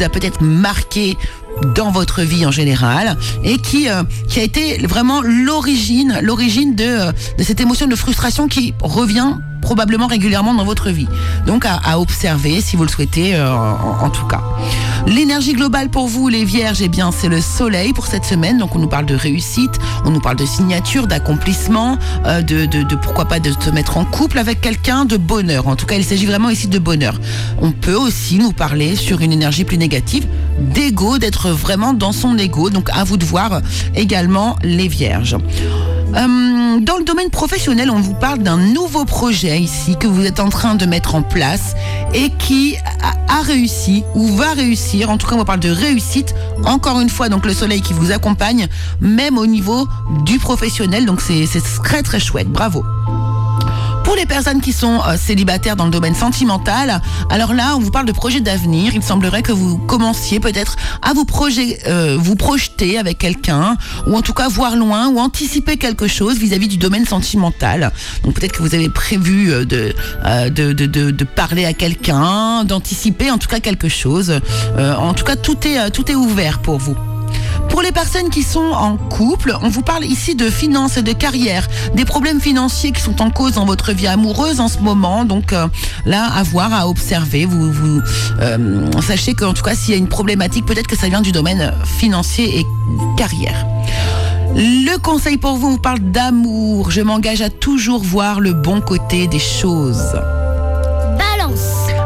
a, 0.03 0.09
peut-être 0.09 0.43
marqué 0.43 1.17
dans 1.75 1.91
votre 1.91 2.23
vie 2.23 2.47
en 2.47 2.51
général 2.51 3.17
et 3.45 3.59
qui 3.59 3.89
euh, 3.89 4.03
a 4.37 4.41
été 4.41 4.79
vraiment 4.87 5.23
l'origine 5.23 6.19
l'origine 6.21 6.75
euh, 6.81 7.13
de 7.39 7.43
cette 7.45 7.61
émotion 7.61 7.87
de 7.87 7.95
frustration 7.95 8.49
qui 8.49 8.75
revient 8.83 9.37
probablement 9.65 10.07
régulièrement 10.07 10.55
dans 10.55 10.65
votre 10.65 10.91
vie. 10.91 11.09
Donc 11.47 11.65
à, 11.67 11.99
observer 11.99 12.61
si 12.61 12.77
vous 12.77 12.83
le 12.83 12.89
souhaitez 12.89 13.35
euh, 13.35 13.51
en, 13.51 14.11
tout 14.11 14.27
cas. 14.27 14.43
L'énergie 15.07 15.55
globale 15.55 15.89
pour 15.89 16.07
vous 16.07 16.29
les 16.29 16.45
vierges, 16.45 16.83
eh 16.83 16.89
bien 16.89 17.11
c'est 17.11 17.29
le 17.29 17.41
soleil 17.41 17.93
pour 17.93 18.07
cette 18.07 18.25
semaine. 18.25 18.59
Donc 18.59 18.77
on 18.77 18.79
nous 18.79 18.89
parle 18.89 19.07
de 19.07 19.15
réussite, 19.15 19.73
on 20.05 20.11
nous 20.11 20.21
parle 20.21 20.37
de 20.37 20.45
signature, 20.45 21.07
d'accomplissement, 21.07 21.99
euh, 22.27 22.43
de, 22.43 22.67
de, 22.67 22.83
de 22.83 22.95
pourquoi 22.95 23.25
pas 23.25 23.41
de 23.41 23.51
se 23.59 23.71
mettre 23.71 23.97
en 23.97 24.05
couple 24.05 24.39
avec 24.39 24.61
quelqu'un, 24.61 25.07
de 25.07 25.17
bonheur. 25.17 25.67
En 25.67 25.77
tout 25.77 25.87
cas, 25.87 25.97
il 25.97 26.05
s'agit 26.05 26.27
vraiment 26.27 26.51
ici 26.51 26.69
de 26.69 26.79
bonheur. 26.79 27.19
On 27.61 27.73
peut 27.73 27.97
aussi 27.97 28.37
nous 28.37 28.53
parler 28.53 28.97
sur 28.97 29.23
une 29.23 29.33
énergie 29.33 29.65
plus 29.65 29.79
négative, 29.79 30.27
d'ego, 30.59 31.19
d'être 31.19 31.51
vraiment 31.51 31.95
dans 31.95 32.13
son 32.13 32.37
ego. 32.37 32.69
Donc 32.69 32.91
à 32.93 33.03
vous 33.05 33.17
de 33.17 33.25
voir 33.25 33.63
également 33.95 34.57
les 34.63 34.89
vierges. 34.89 35.37
Euh, 36.15 36.81
dans 36.81 36.99
le 36.99 37.05
domaine 37.05 37.31
professionnel, 37.31 37.91
on 37.91 38.01
vous 38.01 38.15
parle 38.15 38.39
d'un 38.41 38.57
nouveau 38.57 39.05
projet 39.05 39.59
ici 39.59 39.97
que 39.99 40.07
vous 40.07 40.25
êtes 40.25 40.41
en 40.41 40.49
train 40.49 40.75
de 40.75 40.87
mettre 40.87 41.15
en 41.15 41.23
place 41.23 41.75
et 42.13 42.31
qui 42.31 42.77
a, 43.29 43.43
réussi 43.43 44.05
ou 44.15 44.29
va 44.29 44.53
réussir. 44.53 45.11
En 45.11 45.19
tout 45.19 45.27
cas, 45.27 45.35
on 45.37 45.45
parle 45.45 45.61
de 45.61 45.71
réussite. 45.71 46.35
Encore 46.65 47.01
une 47.01 47.11
fois, 47.11 47.29
donc 47.29 47.45
le 47.45 47.53
soleil 47.53 47.81
qui 47.81 47.93
vous 47.93 48.13
accompagne, 48.13 48.69
même 49.01 49.39
au 49.39 49.47
niveau 49.47 49.89
du 50.25 50.39
professionnel. 50.39 51.05
Donc 51.05 51.21
c'est 51.21 51.47
très 51.83 52.03
très 52.03 52.21
chouette. 52.21 52.49
Bravo. 52.49 52.85
Pour 54.15 54.21
les 54.21 54.27
personnes 54.27 54.61
qui 54.61 54.73
sont 54.73 55.01
euh, 55.09 55.17
célibataires 55.17 55.75
dans 55.75 55.87
le 55.87 55.91
domaine 55.91 56.15
sentimental, 56.15 57.03
alors 57.31 57.53
là, 57.53 57.75
on 57.75 57.81
vous 57.81 57.91
parle 57.91 58.07
de 58.07 58.13
projets 58.13 58.41
d'avenir. 58.41 58.95
Il 58.95 59.03
semblerait 59.03 59.43
que 59.43 59.51
vous 59.51 59.77
commenciez 59.77 60.39
peut-être 60.39 60.77
à 61.03 61.15
vous, 61.15 61.25
projet, 61.25 61.81
euh, 61.89 62.17
vous 62.17 62.37
projeter 62.37 62.97
avec 62.97 63.19
quelqu'un, 63.19 63.77
ou 64.07 64.15
en 64.17 64.23
tout 64.23 64.33
cas 64.33 64.47
voir 64.47 64.77
loin, 64.77 65.09
ou 65.09 65.19
anticiper 65.19 65.79
quelque 65.79 66.07
chose 66.07 66.39
vis-à-vis 66.39 66.69
du 66.69 66.77
domaine 66.77 67.07
sentimental. 67.07 67.91
Donc 68.23 68.35
peut-être 68.35 68.53
que 68.53 68.63
vous 68.63 68.77
avez 68.77 68.89
prévu 68.89 69.53
euh, 69.53 69.65
de, 69.65 69.93
de, 70.49 70.73
de, 70.73 71.25
parler 71.25 71.65
à 71.65 71.73
quelqu'un, 71.73 72.63
d'anticiper 72.63 73.33
en 73.33 73.39
tout 73.39 73.49
cas 73.49 73.59
quelque 73.59 73.89
chose. 73.89 74.41
En 74.79 75.13
tout 75.15 75.25
cas, 75.25 75.35
tout 75.35 75.59
est, 75.67 75.91
tout 75.91 76.09
est 76.09 76.15
ouvert 76.15 76.61
pour 76.61 76.79
vous. 76.79 76.95
Pour 77.69 77.83
les 77.83 77.93
personnes 77.93 78.31
qui 78.31 78.43
sont 78.43 78.61
en 78.61 78.97
couple, 78.97 79.57
on 79.63 79.69
vous 79.69 79.83
parle 79.83 80.05
ici 80.05 80.35
de 80.35 80.49
finances 80.49 80.97
et 80.97 81.03
de 81.03 81.13
carrière, 81.13 81.67
des 81.95 82.05
problèmes 82.05 82.41
financiers 82.41 82.93
qui 82.93 83.01
sont 83.01 83.21
en 83.21 83.31
cause 83.31 83.55
dans 83.55 83.65
votre 83.65 83.93
vie 83.93 84.07
amoureuse 84.07 84.61
en 84.61 84.69
ce 84.69 84.79
moment. 84.79 85.25
Donc 85.25 85.53
euh, 85.53 85.67
là, 86.07 86.31
à 86.33 86.43
voir, 86.43 86.73
à 86.73 86.89
observer. 86.89 87.47
Vous, 87.47 87.73
vous 87.73 88.01
euh, 88.41 88.91
sachez 89.03 89.35
qu'en 89.35 89.55
tout 89.55 89.63
cas, 89.63 89.75
s'il 89.75 89.91
y 89.91 89.95
a 89.95 89.99
une 89.99 90.09
problématique, 90.09 90.67
peut-être 90.67 90.87
que 90.87 90.97
ça 90.97 91.09
vient 91.09 91.23
du 91.23 91.33
domaine 91.33 91.75
financier 91.85 92.61
et 92.61 92.67
carrière. 93.17 93.67
Le 94.55 94.97
conseil 94.99 95.37
pour 95.37 95.57
vous, 95.57 95.67
on 95.67 95.71
vous 95.73 95.79
parle 95.79 95.99
d'amour. 95.99 96.93
Je 96.93 97.01
m'engage 97.01 97.43
à 97.43 97.51
toujours 97.51 98.03
voir 98.03 98.39
le 98.39 98.53
bon 98.53 98.81
côté 98.81 99.27
des 99.27 99.41
choses. 99.41 100.15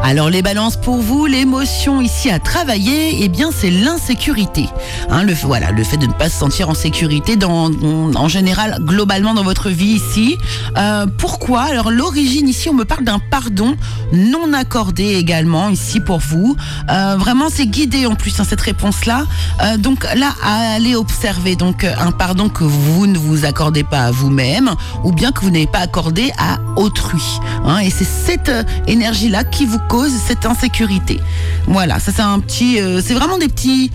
Alors 0.08 0.30
les 0.30 0.40
balances 0.40 0.76
pour 0.76 0.96
vous, 0.96 1.26
l'émotion 1.26 2.00
ici 2.00 2.30
à 2.30 2.38
travailler, 2.38 3.22
eh 3.24 3.28
bien 3.28 3.50
c'est 3.54 3.70
l'insécurité. 3.70 4.66
Hein, 5.10 5.22
le 5.22 5.34
voilà, 5.34 5.70
le 5.70 5.84
fait 5.84 5.98
de 5.98 6.06
ne 6.06 6.12
pas 6.14 6.30
se 6.30 6.38
sentir 6.38 6.70
en 6.70 6.74
sécurité 6.74 7.36
dans, 7.36 7.70
en 7.70 8.26
général, 8.26 8.78
globalement 8.80 9.34
dans 9.34 9.44
votre 9.44 9.68
vie 9.68 10.00
ici. 10.00 10.38
Euh, 10.78 11.04
pourquoi? 11.18 11.64
Alors 11.64 11.90
l'origine 11.90 12.48
ici, 12.48 12.70
on 12.70 12.72
me 12.72 12.86
parle 12.86 13.04
d'un 13.04 13.18
pardon 13.18 13.76
non 14.14 14.54
accordé 14.54 15.04
également 15.16 15.68
ici 15.68 16.00
pour 16.00 16.20
vous. 16.20 16.56
Euh, 16.90 17.16
vraiment, 17.18 17.48
c'est 17.50 17.66
guidé 17.66 18.06
en 18.06 18.14
plus 18.14 18.40
hein, 18.40 18.44
cette 18.48 18.62
réponse-là. 18.62 19.26
Euh, 19.62 19.76
donc 19.76 20.06
là, 20.16 20.32
à 20.42 20.72
aller 20.72 20.94
observer 20.94 21.54
donc 21.54 21.84
un 21.84 22.12
pardon 22.12 22.48
que 22.48 22.64
vous 22.64 23.06
ne 23.06 23.18
vous 23.18 23.44
accordez 23.44 23.84
pas 23.84 24.04
à 24.04 24.10
vous-même, 24.10 24.70
ou 25.04 25.12
bien 25.12 25.32
que 25.32 25.42
vous 25.42 25.50
n'avez 25.50 25.66
pas 25.66 25.80
accordé 25.80 26.32
à 26.38 26.56
autrui. 26.76 27.22
Hein, 27.66 27.80
et 27.80 27.90
c'est 27.90 28.08
cette 28.08 28.50
énergie-là 28.86 29.44
qui 29.44 29.66
vous 29.66 29.80
cette 30.06 30.46
insécurité. 30.46 31.20
Voilà, 31.66 31.98
ça 31.98 32.12
c'est 32.14 32.22
un 32.22 32.40
petit, 32.40 32.80
euh, 32.80 33.00
c'est 33.04 33.14
vraiment 33.14 33.38
des 33.38 33.48
petits 33.48 33.90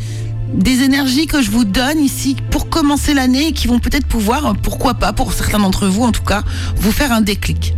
des 0.53 0.83
énergies 0.83 1.25
que 1.25 1.41
je 1.41 1.49
vous 1.49 1.65
donne 1.65 1.99
ici 1.99 2.35
pour 2.51 2.69
commencer 2.69 3.13
l'année 3.13 3.47
et 3.47 3.51
qui 3.53 3.67
vont 3.67 3.79
peut-être 3.79 4.05
pouvoir, 4.05 4.53
pourquoi 4.61 4.93
pas, 4.93 5.11
pour 5.11 5.33
certains 5.33 5.59
d'entre 5.59 5.87
vous 5.87 6.03
en 6.03 6.11
tout 6.11 6.23
cas, 6.23 6.43
vous 6.75 6.91
faire 6.91 7.11
un 7.11 7.21
déclic. 7.21 7.73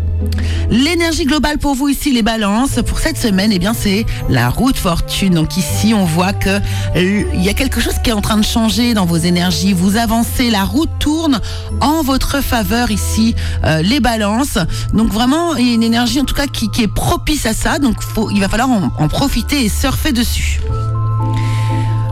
L'énergie 0.70 1.26
globale 1.26 1.58
pour 1.58 1.76
vous 1.76 1.90
ici, 1.90 2.12
les 2.12 2.22
balances, 2.22 2.80
pour 2.86 3.00
cette 3.00 3.18
semaine, 3.18 3.52
eh 3.52 3.60
bien, 3.60 3.74
c'est 3.74 4.06
la 4.30 4.50
route 4.50 4.78
fortune. 4.78 5.34
Donc 5.34 5.58
ici, 5.58 5.94
on 5.94 6.06
voit 6.06 6.34
que 6.34 6.50
euh, 6.50 7.24
il 7.34 7.44
y 7.44 7.50
a 7.50 7.54
quelque 7.54 7.80
chose 7.80 7.96
qui 8.04 8.10
est 8.10 8.14
en 8.14 8.22
train 8.22 8.38
de 8.38 8.44
changer 8.44 8.94
dans 8.94 9.06
vos 9.06 9.18
énergies. 9.18 9.74
Vous 9.74 9.98
avancez, 9.98 10.50
la 10.50 10.64
route 10.64 10.90
tourne 11.00 11.40
en 11.82 12.02
votre 12.02 12.42
faveur 12.42 12.92
ici, 12.92 13.36
euh, 13.64 13.82
les 13.82 14.00
balances. 14.00 14.58
Donc 14.94 15.12
vraiment, 15.12 15.56
il 15.56 15.68
y 15.68 15.72
a 15.72 15.74
une 15.76 15.84
énergie 15.84 16.20
en 16.20 16.26
tout 16.26 16.36
cas 16.36 16.48
qui, 16.48 16.70
est 16.82 16.88
propice 16.88 17.46
à 17.46 17.54
ça. 17.54 17.80
Donc 17.80 17.98
il 18.32 18.40
va 18.40 18.50
falloir 18.50 18.70
en 18.70 19.08
profiter 19.08 19.64
et 19.64 19.70
surfer 19.70 20.12
dessus. 20.12 20.60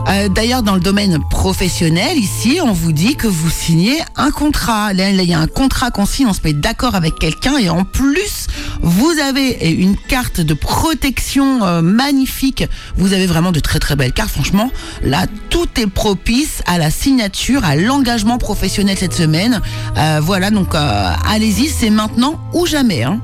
Euh, 0.08 0.28
D'ailleurs, 0.28 0.62
dans 0.62 0.74
le 0.74 0.80
domaine 0.80 1.18
professionnel, 1.30 2.18
ici, 2.18 2.58
on 2.62 2.72
vous 2.72 2.92
dit 2.92 3.16
que 3.16 3.26
vous 3.26 3.50
signez 3.50 3.98
un 4.16 4.30
contrat. 4.30 4.92
Là, 4.92 5.10
il 5.10 5.22
y 5.22 5.34
a 5.34 5.38
un 5.38 5.46
contrat 5.46 5.90
qu'on 5.90 6.06
signe, 6.06 6.26
on 6.26 6.32
se 6.32 6.40
met 6.44 6.52
d'accord 6.52 6.94
avec 6.94 7.14
quelqu'un 7.18 7.56
et 7.56 7.68
en 7.68 7.84
plus, 7.84 8.46
vous 8.82 9.12
avez 9.18 9.70
une 9.70 9.96
carte 9.96 10.40
de 10.40 10.54
protection 10.54 11.64
euh, 11.64 11.80
magnifique. 11.82 12.64
Vous 12.96 13.12
avez 13.12 13.26
vraiment 13.26 13.52
de 13.52 13.60
très 13.60 13.78
très 13.78 13.96
belles 13.96 14.12
cartes. 14.12 14.30
Franchement, 14.30 14.70
là, 15.02 15.26
tout 15.50 15.68
est 15.76 15.86
propice 15.86 16.62
à 16.66 16.78
la 16.78 16.90
signature, 16.90 17.64
à 17.64 17.76
l'engagement 17.76 18.38
professionnel 18.38 18.96
cette 18.98 19.14
semaine. 19.14 19.60
Euh, 19.96 20.20
voilà, 20.22 20.50
donc 20.50 20.74
allez-y, 20.74 21.68
c'est 21.68 21.90
maintenant 21.90 22.40
ou 22.52 22.66
jamais. 22.66 23.04
Hein. 23.04 23.20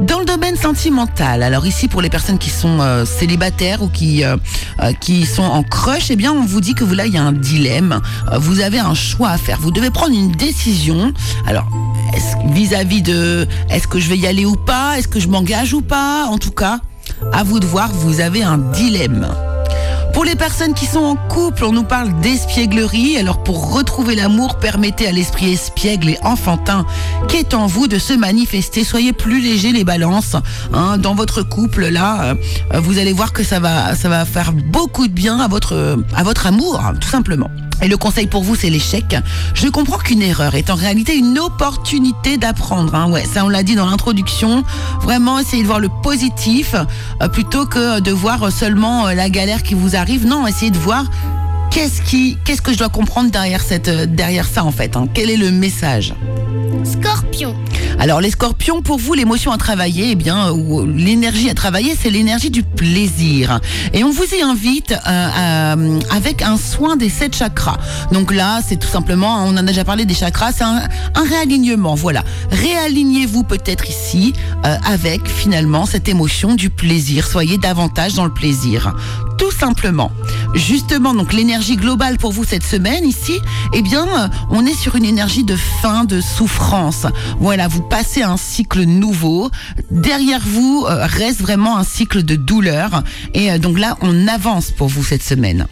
Dans 0.00 0.18
le 0.18 0.24
domaine 0.24 0.56
sentimental, 0.56 1.42
alors 1.42 1.66
ici 1.66 1.86
pour 1.86 2.02
les 2.02 2.10
personnes 2.10 2.38
qui 2.38 2.50
sont 2.50 2.80
euh, 2.80 3.04
célibataires 3.04 3.82
ou 3.82 3.88
qui 3.88 4.24
euh, 4.24 4.36
euh, 4.82 4.92
qui 4.92 5.26
sont 5.26 5.42
en 5.42 5.62
crush, 5.62 6.10
eh 6.10 6.16
bien 6.16 6.32
on 6.32 6.44
vous 6.44 6.60
dit 6.60 6.74
que 6.74 6.82
vous 6.82 6.94
là 6.94 7.06
il 7.06 7.12
y 7.12 7.18
a 7.18 7.22
un 7.22 7.32
dilemme, 7.32 8.00
vous 8.38 8.60
avez 8.60 8.78
un 8.78 8.94
choix 8.94 9.28
à 9.28 9.38
faire, 9.38 9.58
vous 9.60 9.70
devez 9.70 9.90
prendre 9.90 10.14
une 10.14 10.32
décision. 10.32 11.12
Alors 11.46 11.66
vis-à-vis 12.46 13.02
de 13.02 13.46
est-ce 13.70 13.86
que 13.86 14.00
je 14.00 14.08
vais 14.08 14.18
y 14.18 14.26
aller 14.26 14.44
ou 14.44 14.56
pas, 14.56 14.98
est-ce 14.98 15.08
que 15.08 15.20
je 15.20 15.28
m'engage 15.28 15.74
ou 15.74 15.82
pas, 15.82 16.26
en 16.26 16.38
tout 16.38 16.50
cas 16.50 16.80
à 17.32 17.44
vous 17.44 17.60
de 17.60 17.66
voir, 17.66 17.90
vous 17.92 18.20
avez 18.20 18.42
un 18.42 18.58
dilemme. 18.58 19.28
Pour 20.12 20.24
les 20.24 20.34
personnes 20.36 20.74
qui 20.74 20.86
sont 20.86 21.00
en 21.00 21.16
couple, 21.16 21.64
on 21.64 21.72
nous 21.72 21.84
parle 21.84 22.12
d'espièglerie. 22.20 23.16
Alors 23.16 23.42
pour 23.42 23.74
retrouver 23.74 24.14
l'amour, 24.14 24.56
permettez 24.56 25.06
à 25.08 25.12
l'esprit 25.12 25.52
espiègle 25.52 26.10
et 26.10 26.18
enfantin 26.22 26.86
qui 27.28 27.38
est 27.38 27.54
en 27.54 27.66
vous 27.66 27.88
de 27.88 27.98
se 27.98 28.12
manifester. 28.12 28.84
Soyez 28.84 29.12
plus 29.12 29.40
léger 29.40 29.72
les 29.72 29.84
balances. 29.84 30.36
hein. 30.74 30.98
dans 30.98 31.14
votre 31.14 31.42
couple, 31.42 31.88
là, 31.88 32.34
euh, 32.74 32.80
vous 32.80 32.98
allez 32.98 33.12
voir 33.12 33.32
que 33.32 33.42
ça 33.42 33.58
va, 33.58 33.94
ça 33.94 34.08
va 34.08 34.24
faire 34.24 34.52
beaucoup 34.52 35.08
de 35.08 35.12
bien 35.12 35.38
à 35.40 35.48
votre, 35.48 35.98
à 36.14 36.22
votre 36.22 36.46
amour, 36.46 36.80
hein, 36.84 36.94
tout 37.00 37.08
simplement. 37.08 37.50
Et 37.82 37.88
le 37.88 37.96
conseil 37.96 38.28
pour 38.28 38.44
vous, 38.44 38.54
c'est 38.54 38.70
l'échec. 38.70 39.16
Je 39.54 39.66
comprends 39.68 39.98
qu'une 39.98 40.22
erreur 40.22 40.54
est 40.54 40.70
en 40.70 40.76
réalité 40.76 41.16
une 41.16 41.38
opportunité 41.38 42.36
d'apprendre. 42.38 42.94
Hein. 42.94 43.10
Ouais, 43.10 43.24
ça 43.24 43.44
on 43.44 43.48
l'a 43.48 43.64
dit 43.64 43.74
dans 43.74 43.86
l'introduction. 43.86 44.62
Vraiment, 45.00 45.40
essayez 45.40 45.62
de 45.62 45.66
voir 45.66 45.80
le 45.80 45.88
positif 46.02 46.74
euh, 47.20 47.28
plutôt 47.28 47.66
que 47.66 47.98
de 48.00 48.12
voir 48.12 48.52
seulement 48.52 49.08
euh, 49.08 49.14
la 49.14 49.28
galère 49.28 49.64
qui 49.64 49.74
vous 49.74 49.96
arrive. 49.96 50.26
Non, 50.26 50.46
essayez 50.46 50.70
de 50.70 50.78
voir 50.78 51.04
qu'est-ce 51.72 52.62
que 52.62 52.72
je 52.72 52.78
dois 52.78 52.88
comprendre 52.88 53.30
derrière 53.32 53.62
cette, 53.62 53.88
euh, 53.88 54.06
derrière 54.06 54.46
ça 54.46 54.64
en 54.64 54.70
fait. 54.70 54.96
hein. 54.96 55.06
Quel 55.12 55.28
est 55.30 55.36
le 55.36 55.50
message? 55.50 56.14
Scorpion. 56.84 57.54
Alors 58.02 58.20
les 58.20 58.30
scorpions, 58.32 58.82
pour 58.82 58.98
vous, 58.98 59.14
l'émotion 59.14 59.52
à 59.52 59.58
travailler, 59.58 60.10
eh 60.10 60.14
bien, 60.16 60.50
ou 60.50 60.84
l'énergie 60.84 61.48
à 61.48 61.54
travailler, 61.54 61.96
c'est 62.00 62.10
l'énergie 62.10 62.50
du 62.50 62.64
plaisir. 62.64 63.60
Et 63.92 64.02
on 64.02 64.10
vous 64.10 64.24
y 64.36 64.42
invite 64.42 64.90
euh, 64.90 64.96
à- 65.06 65.76
avec 66.16 66.42
un 66.42 66.56
soin 66.56 66.96
des 66.96 67.08
sept 67.08 67.36
chakras. 67.36 67.78
Donc 68.10 68.32
là, 68.34 68.58
c'est 68.66 68.74
tout 68.76 68.88
simplement, 68.88 69.44
on 69.44 69.50
en 69.50 69.56
a 69.56 69.62
déjà 69.62 69.84
parlé 69.84 70.04
des 70.04 70.14
chakras, 70.14 70.50
c'est 70.50 70.64
un, 70.64 70.82
un 71.14 71.22
réalignement. 71.28 71.94
Voilà, 71.94 72.24
réalignez-vous 72.50 73.44
peut-être 73.44 73.88
ici 73.88 74.32
euh, 74.66 74.74
avec 74.84 75.28
finalement 75.28 75.86
cette 75.86 76.08
émotion 76.08 76.56
du 76.56 76.70
plaisir. 76.70 77.24
Soyez 77.28 77.56
davantage 77.56 78.14
dans 78.14 78.24
le 78.24 78.32
plaisir, 78.34 78.94
tout 79.42 79.50
simplement. 79.50 80.12
Justement, 80.54 81.14
donc 81.14 81.32
l'énergie 81.32 81.74
globale 81.74 82.16
pour 82.16 82.30
vous 82.30 82.44
cette 82.44 82.62
semaine 82.62 83.04
ici, 83.04 83.40
eh 83.72 83.82
bien, 83.82 84.06
euh, 84.06 84.28
on 84.50 84.64
est 84.64 84.74
sur 84.74 84.94
une 84.94 85.04
énergie 85.04 85.42
de 85.42 85.56
fin, 85.56 86.04
de 86.04 86.20
souffrance. 86.20 87.06
Voilà, 87.40 87.66
vous 87.66 87.82
passez 87.82 88.22
un 88.22 88.36
cycle 88.36 88.84
nouveau. 88.84 89.50
Derrière 89.90 90.42
vous 90.46 90.86
euh, 90.88 91.06
reste 91.06 91.40
vraiment 91.40 91.76
un 91.76 91.82
cycle 91.82 92.22
de 92.22 92.36
douleur. 92.36 93.02
Et 93.34 93.50
euh, 93.50 93.58
donc 93.58 93.80
là, 93.80 93.98
on 94.00 94.28
avance 94.28 94.70
pour 94.70 94.86
vous 94.86 95.02
cette 95.02 95.24
semaine. 95.24 95.66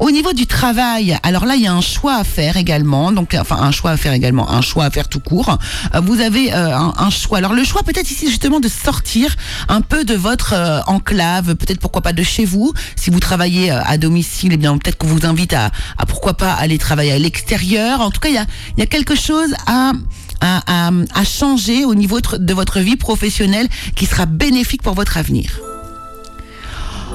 Au 0.00 0.10
niveau 0.10 0.32
du 0.32 0.46
travail, 0.46 1.18
alors 1.22 1.44
là, 1.44 1.56
il 1.56 1.62
y 1.62 1.66
a 1.66 1.74
un 1.74 1.82
choix 1.82 2.14
à 2.14 2.24
faire 2.24 2.56
également. 2.56 3.12
Donc, 3.12 3.36
enfin, 3.38 3.58
un 3.60 3.70
choix 3.70 3.90
à 3.90 3.96
faire 3.98 4.14
également, 4.14 4.50
un 4.50 4.62
choix 4.62 4.86
à 4.86 4.90
faire 4.90 5.08
tout 5.08 5.20
court. 5.20 5.58
Euh, 5.94 6.00
Vous 6.00 6.20
avez 6.20 6.54
euh, 6.54 6.74
un, 6.74 7.10
choix. 7.10 7.36
Alors, 7.36 7.52
le 7.52 7.62
choix 7.64 7.82
peut-être 7.82 8.10
ici 8.10 8.26
justement 8.26 8.60
de 8.60 8.68
sortir 8.68 9.36
un 9.68 9.82
peu 9.82 10.04
de 10.04 10.14
votre 10.14 10.54
euh, 10.54 10.80
enclave, 10.86 11.54
peut-être 11.54 11.80
pourquoi 11.80 12.00
pas 12.00 12.14
de 12.14 12.22
chez 12.22 12.46
vous. 12.46 12.72
Si 12.96 13.10
vous 13.10 13.20
travaillez 13.20 13.70
à 13.70 13.98
domicile, 13.98 14.54
eh 14.54 14.56
bien 14.56 14.76
peut-être 14.78 14.96
qu'on 14.96 15.06
vous 15.06 15.26
invite 15.26 15.52
à, 15.52 15.70
pourquoi 16.08 16.32
pas 16.32 16.54
aller 16.54 16.78
travailler 16.78 17.12
à 17.12 17.18
l'extérieur. 17.18 18.00
En 18.00 18.10
tout 18.10 18.20
cas, 18.20 18.30
il 18.30 18.36
y 18.78 18.82
a, 18.82 18.86
quelque 18.86 19.14
chose 19.14 19.54
à 19.66 19.92
à, 20.40 21.24
changer 21.24 21.84
au 21.84 21.94
niveau 21.94 22.18
de 22.20 22.54
votre 22.54 22.80
vie 22.80 22.96
professionnelle 22.96 23.68
qui 23.94 24.06
sera 24.06 24.24
bénéfique 24.24 24.82
pour 24.82 24.94
votre 24.94 25.18
avenir. 25.18 25.60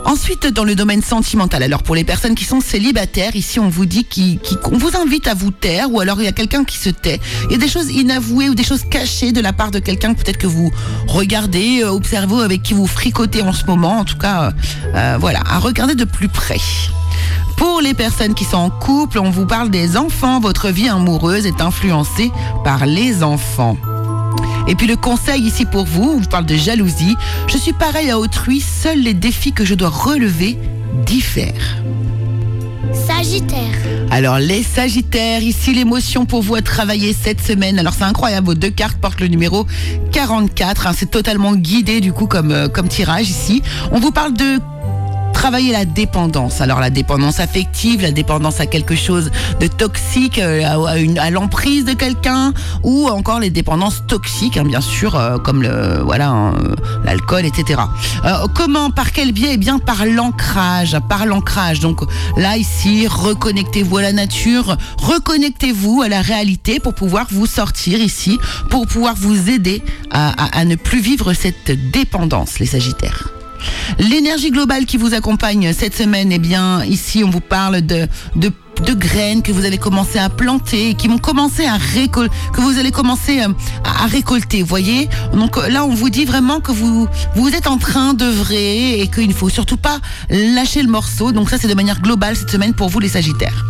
Ensuite, 0.06 0.46
dans 0.48 0.64
le 0.64 0.76
domaine 0.76 1.02
sentimental, 1.02 1.64
alors 1.64 1.82
pour 1.82 1.96
les 1.96 2.04
personnes 2.04 2.36
qui 2.36 2.44
sont 2.44 2.62
célibataires, 2.62 3.36
ici 3.36 3.60
on 3.60 3.70
vous 3.70 3.88
dit 3.88 4.06
qu'on 4.64 4.78
vous 4.78 4.96
invite 4.96 5.28
à 5.28 5.34
vous 5.34 5.50
taire, 5.50 5.92
ou 5.92 6.00
alors 6.00 6.22
il 6.22 6.26
y 6.26 6.28
a 6.28 6.32
quelqu'un 6.32 6.64
qui 6.64 6.78
se 6.78 6.90
tait. 6.90 7.20
Il 7.46 7.54
y 7.54 7.56
a 7.56 7.58
des 7.58 7.68
choses 7.68 7.90
inavouées 7.90 8.50
ou 8.50 8.56
des 8.56 8.64
choses 8.64 8.84
cachées 8.90 9.32
de 9.32 9.42
la 9.42 9.52
part 9.52 9.72
de 9.72 9.80
quelqu'un 9.80 10.14
que 10.14 10.22
peut-être 10.22 10.38
que 10.38 10.48
vous 10.48 10.72
regardez, 11.08 11.82
euh, 11.82 11.90
observez, 11.90 12.44
avec 12.44 12.62
qui 12.62 12.76
vous 12.76 12.86
fricotez 12.86 13.42
en 13.42 13.52
ce 13.52 13.66
moment. 13.66 14.00
En 14.00 14.06
tout 14.06 14.18
cas, 14.18 14.44
euh, 14.44 14.52
euh, 14.96 15.18
voilà, 15.20 15.42
à 15.50 15.58
regarder 15.58 15.96
de 15.96 16.06
plus 16.06 16.30
près. 16.30 16.60
Pour 17.58 17.82
les 17.82 17.96
personnes 17.96 18.36
qui 18.36 18.46
sont 18.46 18.58
en 18.58 18.70
couple, 18.70 19.18
on 19.18 19.32
vous 19.32 19.48
parle 19.48 19.72
des 19.72 19.98
enfants. 19.98 20.40
Votre 20.40 20.70
vie 20.70 20.88
amoureuse 20.88 21.48
est 21.48 21.62
influencée 21.62 22.32
par 22.64 22.86
les 22.86 23.24
enfants. 23.24 23.78
Et 24.68 24.76
puis 24.76 24.88
le 24.88 24.96
conseil 24.96 25.42
ici 25.42 25.66
pour 25.66 25.86
vous, 25.86 26.14
on 26.16 26.18
vous 26.20 26.30
parle 26.30 26.46
de 26.46 26.56
jalousie. 26.56 27.16
Je 27.48 27.58
suis 27.58 27.74
pareil 27.74 28.10
à 28.10 28.18
autrui, 28.18 28.62
seuls 28.62 29.00
les 29.00 29.14
défis 29.14 29.52
que 29.54 29.64
je 29.64 29.76
dois 29.76 29.90
relever 29.90 30.58
diffèrent. 31.06 31.78
Sagittaire. 32.94 33.60
Alors 34.10 34.40
les 34.40 34.64
Sagittaires, 34.64 35.42
ici 35.42 35.74
l'émotion 35.74 36.26
pour 36.26 36.42
vous 36.42 36.56
à 36.56 36.62
travailler 36.62 37.14
cette 37.14 37.42
semaine. 37.42 37.78
Alors 37.78 37.94
c'est 37.94 38.04
incroyable, 38.04 38.48
vos 38.48 38.54
deux 38.54 38.70
cartes 38.70 38.98
portent 38.98 39.20
le 39.20 39.28
numéro 39.28 39.68
44. 40.12 40.88
hein, 40.88 40.92
c'est 40.96 41.12
totalement 41.12 41.56
guidé 41.56 42.02
du 42.02 42.14
coup 42.14 42.26
comme, 42.26 42.52
euh, 42.52 42.68
comme 42.68 42.88
tirage 42.88 43.30
ici. 43.30 43.62
On 43.92 44.00
vous 44.00 44.12
parle 44.12 44.34
de 44.34 44.60
travailler 45.46 45.74
la 45.74 45.86
dépendance. 45.86 46.60
Alors 46.60 46.80
la 46.80 46.90
dépendance 46.90 47.40
affective, 47.40 48.02
la 48.02 48.10
dépendance 48.10 48.60
à 48.62 48.66
quelque 48.66 48.96
chose 48.96 49.30
de 49.60 49.68
toxique, 49.68 50.40
euh, 50.40 50.64
à, 50.64 51.22
à 51.22 51.30
l'emprise 51.30 51.86
de 51.86 51.94
quelqu'un, 51.94 52.52
ou 52.82 53.08
encore 53.10 53.40
les 53.40 53.52
dépendances 53.52 54.02
toxiques, 54.08 54.58
hein, 54.58 54.64
bien 54.64 54.82
sûr, 54.82 55.16
euh, 55.16 55.38
comme 55.38 55.62
le 55.62 56.02
voilà 56.04 56.30
hein, 56.30 56.56
l'alcool, 57.04 57.46
etc. 57.46 57.80
Euh, 58.26 58.48
comment, 58.56 58.90
par 58.90 59.12
quel 59.12 59.34
biais? 59.34 59.52
Eh 59.52 59.58
bien 59.58 59.78
par 59.78 60.08
l'ancrage, 60.08 60.98
par 61.08 61.28
l'ancrage. 61.28 61.80
Donc 61.80 62.02
là 62.38 62.58
ici, 62.58 63.06
reconnectez-vous 63.06 63.98
à 63.98 64.02
la 64.02 64.14
nature, 64.14 64.78
reconnectez-vous 64.98 66.02
à 66.02 66.10
la 66.10 66.24
réalité 66.24 66.80
pour 66.80 66.96
pouvoir 66.96 67.28
vous 67.30 67.46
sortir 67.46 68.00
ici, 68.00 68.40
pour 68.72 68.88
pouvoir 68.88 69.14
vous 69.16 69.52
aider 69.52 69.84
à 70.10 70.66
ne 70.66 70.76
plus 70.76 71.02
vivre 71.02 71.34
cette 71.34 71.92
dépendance, 71.92 72.58
les 72.58 72.66
Sagittaires. 72.66 73.30
L'énergie 74.00 74.52
globale 74.52 74.86
qui 74.86 74.98
vous 74.98 75.14
accompagne 75.14 75.74
cette 75.74 75.96
semaine, 75.96 76.32
eh 76.32 76.40
bien, 76.40 76.84
ici, 76.86 77.24
on 77.24 77.30
vous 77.30 77.40
parle 77.40 77.82
de, 77.82 78.08
graines 78.96 79.42
que 79.42 79.52
vous 79.52 79.66
avez 79.66 79.78
commencé 79.78 80.20
à 80.20 80.30
planter, 80.30 80.90
et 80.90 80.94
qui 80.96 81.08
vont 81.08 81.18
commencer 81.18 81.66
à 81.66 81.78
récolter, 81.78 82.36
que 82.54 82.62
vous 82.62 82.78
allez 82.78 82.92
commencer 82.92 83.42
euh, 83.42 83.50
à, 83.84 84.06
récolter, 84.08 84.64
voyez? 84.64 85.10
Donc 85.34 85.58
euh, 85.58 85.70
là, 85.70 85.86
on 85.86 85.94
vous 85.94 86.10
dit 86.10 86.26
vraiment 86.26 86.60
que 86.60 86.72
vous, 86.72 87.08
êtes 87.54 87.68
en 87.68 87.78
train 87.78 88.14
d'œuvrer 88.14 89.00
et 89.00 89.08
qu'il 89.08 89.28
ne 89.28 89.34
faut 89.34 89.50
surtout 89.50 89.78
pas 89.78 90.00
lâcher 90.30 90.82
le 90.82 90.90
morceau. 90.90 91.32
Donc 91.32 91.50
ça, 91.50 91.58
c'est 91.58 91.68
de 91.68 91.74
manière 91.74 92.02
globale 92.02 92.36
cette 92.36 92.52
semaine 92.52 92.74
pour 92.74 92.90
vous, 92.90 93.00
les 93.00 93.10
Sagittaires. 93.10 93.66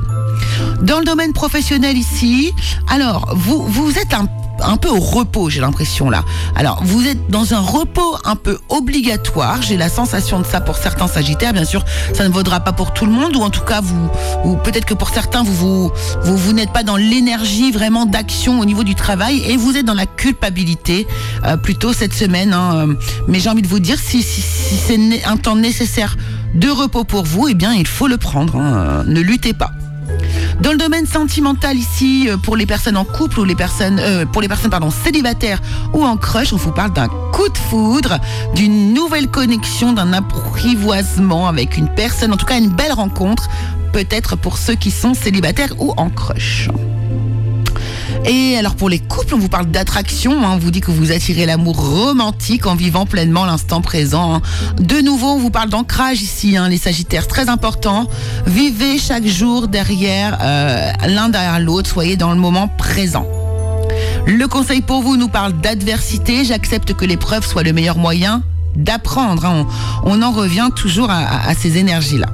Dans 0.81 0.99
le 0.99 1.05
domaine 1.05 1.33
professionnel 1.33 1.97
ici, 1.97 2.51
alors 2.87 3.33
vous 3.35 3.91
êtes 3.97 4.13
un 4.13 4.27
un 4.63 4.77
peu 4.77 4.89
au 4.89 4.99
repos, 4.99 5.49
j'ai 5.49 5.61
l'impression 5.61 6.09
là. 6.09 6.23
Alors, 6.55 6.81
vous 6.83 7.05
êtes 7.07 7.29
dans 7.29 7.53
un 7.53 7.59
repos 7.59 8.17
un 8.23 8.35
peu 8.35 8.57
obligatoire. 8.69 9.61
J'ai 9.61 9.77
la 9.77 9.89
sensation 9.89 10.39
de 10.39 10.45
ça 10.45 10.61
pour 10.61 10.77
certains 10.77 11.07
Sagittaires. 11.07 11.53
Bien 11.53 11.65
sûr, 11.65 11.83
ça 12.13 12.27
ne 12.27 12.33
vaudra 12.33 12.59
pas 12.61 12.71
pour 12.71 12.93
tout 12.93 13.05
le 13.05 13.11
monde, 13.11 13.35
ou 13.35 13.41
en 13.41 13.49
tout 13.49 13.63
cas, 13.63 13.81
vous, 13.81 14.09
ou 14.43 14.55
peut-être 14.55 14.85
que 14.85 14.93
pour 14.93 15.09
certains, 15.09 15.43
vous 15.43 15.91
n'êtes 16.53 16.71
pas 16.73 16.83
dans 16.83 16.97
l'énergie 16.97 17.71
vraiment 17.71 18.05
d'action 18.05 18.59
au 18.59 18.65
niveau 18.65 18.83
du 18.83 18.95
travail 18.95 19.43
et 19.47 19.57
vous 19.57 19.77
êtes 19.77 19.85
dans 19.85 19.93
la 19.93 20.05
culpabilité 20.05 21.07
euh, 21.45 21.57
plutôt 21.57 21.93
cette 21.93 22.13
semaine. 22.13 22.53
hein. 22.53 22.87
Euh, 22.89 22.93
Mais 23.27 23.39
j'ai 23.39 23.49
envie 23.49 23.61
de 23.61 23.67
vous 23.67 23.79
dire, 23.79 23.99
si, 23.99 24.23
si, 24.23 24.41
c'est 24.41 25.23
un 25.25 25.37
temps 25.37 25.55
nécessaire 25.55 26.17
de 26.53 26.69
repos 26.69 27.03
pour 27.03 27.23
vous, 27.23 27.47
eh 27.49 27.53
bien, 27.53 27.73
il 27.73 27.87
faut 27.87 28.07
le 28.07 28.17
prendre. 28.17 28.55
hein. 28.55 29.03
Ne 29.07 29.19
luttez 29.21 29.53
pas. 29.53 29.71
Dans 30.61 30.71
le 30.71 30.77
domaine 30.77 31.05
sentimental 31.05 31.77
ici, 31.77 32.27
euh, 32.29 32.37
pour 32.37 32.55
les 32.55 32.65
personnes 32.65 32.97
en 32.97 33.05
couple 33.05 33.39
ou 33.39 33.43
les 33.43 33.55
personnes, 33.55 33.99
euh, 33.99 34.25
pour 34.25 34.41
les 34.41 34.47
personnes 34.47 34.71
pardon 34.71 34.89
célibataires 34.91 35.61
ou 35.93 36.05
en 36.05 36.17
crush, 36.17 36.53
on 36.53 36.57
vous 36.57 36.71
parle 36.71 36.93
d'un 36.93 37.07
coup 37.07 37.49
de 37.49 37.57
foudre, 37.57 38.19
d'une 38.55 38.93
nouvelle 38.93 39.29
connexion, 39.29 39.93
d'un 39.93 40.13
apprivoisement 40.13 41.47
avec 41.47 41.77
une 41.77 41.89
personne, 41.89 42.33
en 42.33 42.37
tout 42.37 42.45
cas 42.45 42.57
une 42.57 42.69
belle 42.69 42.93
rencontre, 42.93 43.49
peut-être 43.93 44.35
pour 44.35 44.57
ceux 44.57 44.75
qui 44.75 44.91
sont 44.91 45.13
célibataires 45.13 45.73
ou 45.79 45.93
en 45.97 46.09
crush. 46.09 46.69
Et 48.27 48.57
alors 48.57 48.75
pour 48.75 48.89
les 48.89 48.97
couples, 48.99 49.35
on 49.35 49.37
vous 49.37 49.49
parle 49.49 49.67
d'attraction, 49.67 50.43
hein, 50.43 50.53
on 50.53 50.57
vous 50.57 50.71
dit 50.71 50.81
que 50.81 50.89
vous 50.89 51.11
attirez 51.11 51.45
l'amour 51.45 51.77
romantique 51.77 52.65
en 52.65 52.73
vivant 52.75 53.05
pleinement 53.05 53.45
l'instant 53.45 53.81
présent. 53.81 54.35
hein. 54.35 54.41
De 54.79 54.99
nouveau, 54.99 55.27
on 55.27 55.37
vous 55.37 55.51
parle 55.51 55.69
d'ancrage 55.69 56.21
ici, 56.21 56.57
hein, 56.57 56.67
les 56.67 56.77
Sagittaires, 56.77 57.27
très 57.27 57.49
important. 57.49 58.07
Vivez 58.47 58.97
chaque 58.97 59.27
jour 59.27 59.67
derrière 59.67 60.39
euh, 60.41 60.91
l'un 61.07 61.29
derrière 61.29 61.59
l'autre, 61.59 61.89
soyez 61.89 62.15
dans 62.15 62.31
le 62.31 62.39
moment 62.39 62.67
présent. 62.67 63.27
Le 64.25 64.47
conseil 64.47 64.81
pour 64.81 65.03
vous 65.03 65.17
nous 65.17 65.29
parle 65.29 65.53
d'adversité. 65.53 66.45
J'accepte 66.45 66.93
que 66.95 67.05
l'épreuve 67.05 67.45
soit 67.45 67.61
le 67.61 67.73
meilleur 67.73 67.97
moyen 67.99 68.41
d'apprendre. 68.75 69.67
On, 70.03 70.21
en 70.23 70.31
revient 70.31 70.69
toujours 70.75 71.11
à 71.11 71.53
ces 71.53 71.77
énergies-là. 71.77 72.27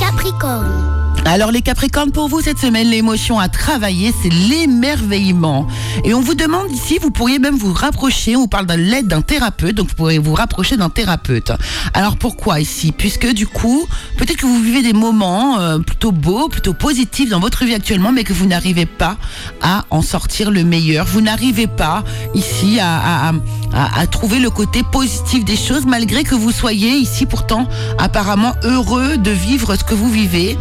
Capricorne. 0.00 0.97
Alors 1.30 1.50
les 1.52 1.60
Capricornes, 1.60 2.10
pour 2.10 2.28
vous 2.28 2.40
cette 2.40 2.58
semaine, 2.58 2.88
l'émotion 2.88 3.38
à 3.38 3.50
travailler, 3.50 4.14
c'est 4.22 4.30
l'émerveillement. 4.30 5.66
Et 6.04 6.14
on 6.14 6.22
vous 6.22 6.34
demande 6.34 6.70
ici, 6.72 6.98
vous 7.02 7.10
pourriez 7.10 7.38
même 7.38 7.54
vous 7.54 7.74
rapprocher, 7.74 8.34
on 8.34 8.40
vous 8.40 8.48
parle 8.48 8.64
de 8.64 8.72
l'aide 8.72 9.08
d'un 9.08 9.20
thérapeute, 9.20 9.74
donc 9.74 9.90
vous 9.90 9.94
pourrez 9.94 10.18
vous 10.18 10.32
rapprocher 10.32 10.78
d'un 10.78 10.88
thérapeute. 10.88 11.52
Alors 11.92 12.16
pourquoi 12.16 12.60
ici? 12.60 12.92
Puisque 12.92 13.30
du 13.34 13.46
coup, 13.46 13.86
peut-être 14.16 14.38
que 14.38 14.46
vous 14.46 14.58
vivez 14.62 14.82
des 14.82 14.94
moments 14.94 15.60
euh, 15.60 15.78
plutôt 15.80 16.12
beaux, 16.12 16.48
plutôt 16.48 16.72
positifs 16.72 17.28
dans 17.28 17.40
votre 17.40 17.66
vie 17.66 17.74
actuellement, 17.74 18.10
mais 18.10 18.24
que 18.24 18.32
vous 18.32 18.46
n'arrivez 18.46 18.86
pas 18.86 19.18
à 19.60 19.84
en 19.90 20.00
sortir 20.00 20.50
le 20.50 20.64
meilleur. 20.64 21.04
Vous 21.04 21.20
n'arrivez 21.20 21.66
pas 21.66 22.04
ici 22.34 22.78
à, 22.80 23.32
à- 23.74 24.06
trouver 24.06 24.38
le 24.38 24.48
côté 24.48 24.82
positif 24.82 25.44
des 25.44 25.56
choses, 25.56 25.84
malgré 25.84 26.24
que 26.24 26.34
vous 26.34 26.52
soyez 26.52 26.92
ici 26.96 27.26
pourtant 27.26 27.68
apparemment 27.98 28.54
heureux 28.64 29.18
de 29.18 29.30
vivre 29.30 29.76
ce 29.76 29.84
que 29.84 29.94
vous 29.94 30.10
vivez, 30.10 30.56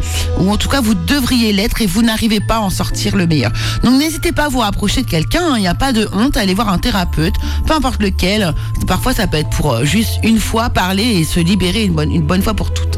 en 0.57 0.59
tout 0.59 0.69
cas 0.69 0.81
vous 0.81 0.95
devriez 0.95 1.53
l'être 1.53 1.83
et 1.83 1.85
vous 1.85 2.01
n'arrivez 2.01 2.39
pas 2.39 2.55
à 2.55 2.59
en 2.61 2.71
sortir 2.71 3.15
le 3.15 3.27
meilleur. 3.27 3.51
Donc 3.83 3.99
n'hésitez 3.99 4.31
pas 4.31 4.45
à 4.45 4.49
vous 4.49 4.57
rapprocher 4.57 5.03
de 5.03 5.07
quelqu'un, 5.07 5.51
hein. 5.51 5.53
il 5.57 5.61
n'y 5.61 5.67
a 5.67 5.75
pas 5.75 5.93
de 5.93 6.09
honte 6.11 6.35
à 6.35 6.39
aller 6.39 6.55
voir 6.55 6.69
un 6.69 6.79
thérapeute, 6.79 7.35
peu 7.67 7.75
importe 7.75 8.01
lequel. 8.01 8.55
Parfois 8.87 9.13
ça 9.13 9.27
peut 9.27 9.37
être 9.37 9.51
pour 9.51 9.71
euh, 9.71 9.83
juste 9.85 10.17
une 10.23 10.39
fois 10.39 10.71
parler 10.71 11.03
et 11.03 11.25
se 11.25 11.39
libérer 11.39 11.83
une 11.83 11.93
bonne, 11.93 12.41
fois 12.41 12.55
pour 12.55 12.73
toutes. 12.73 12.97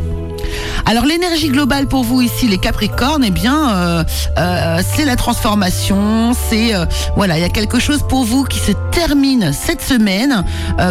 Alors 0.86 1.06
l'énergie 1.06 1.50
globale 1.50 1.90
pour 1.90 2.06
vous 2.06 2.22
ici, 2.22 2.48
les 2.48 2.60
Capricornes, 2.60 3.26
eh 3.26 3.30
bien, 3.30 3.76
euh, 3.76 4.04
euh, 4.38 4.82
c'est 4.96 5.04
la 5.04 5.18
transformation. 5.18 6.32
C'est 6.50 6.72
voilà, 7.18 7.38
il 7.38 7.42
y 7.42 7.46
a 7.46 7.50
quelque 7.50 7.78
chose 7.78 8.06
pour 8.08 8.24
vous 8.24 8.46
qui 8.46 8.60
se 8.60 8.72
termine 8.92 9.52
cette 9.52 9.82
semaine 9.82 10.46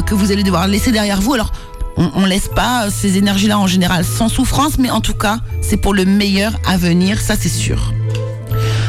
que 0.04 0.14
vous 0.14 0.32
allez 0.32 0.42
devoir 0.42 0.68
laisser 0.68 0.92
derrière 0.92 1.22
vous. 1.22 1.32
Alors 1.32 1.50
on, 1.98 2.10
on 2.14 2.24
laisse 2.24 2.48
pas 2.48 2.88
ces 2.90 3.18
énergies-là 3.18 3.58
en 3.58 3.66
général 3.66 4.04
sans 4.04 4.28
souffrance, 4.28 4.78
mais 4.78 4.90
en 4.90 5.00
tout 5.02 5.14
cas, 5.14 5.38
c'est 5.60 5.76
pour 5.76 5.92
le 5.92 6.04
meilleur 6.06 6.52
à 6.66 6.78
venir, 6.78 7.20
ça 7.20 7.34
c'est 7.38 7.48
sûr. 7.50 7.92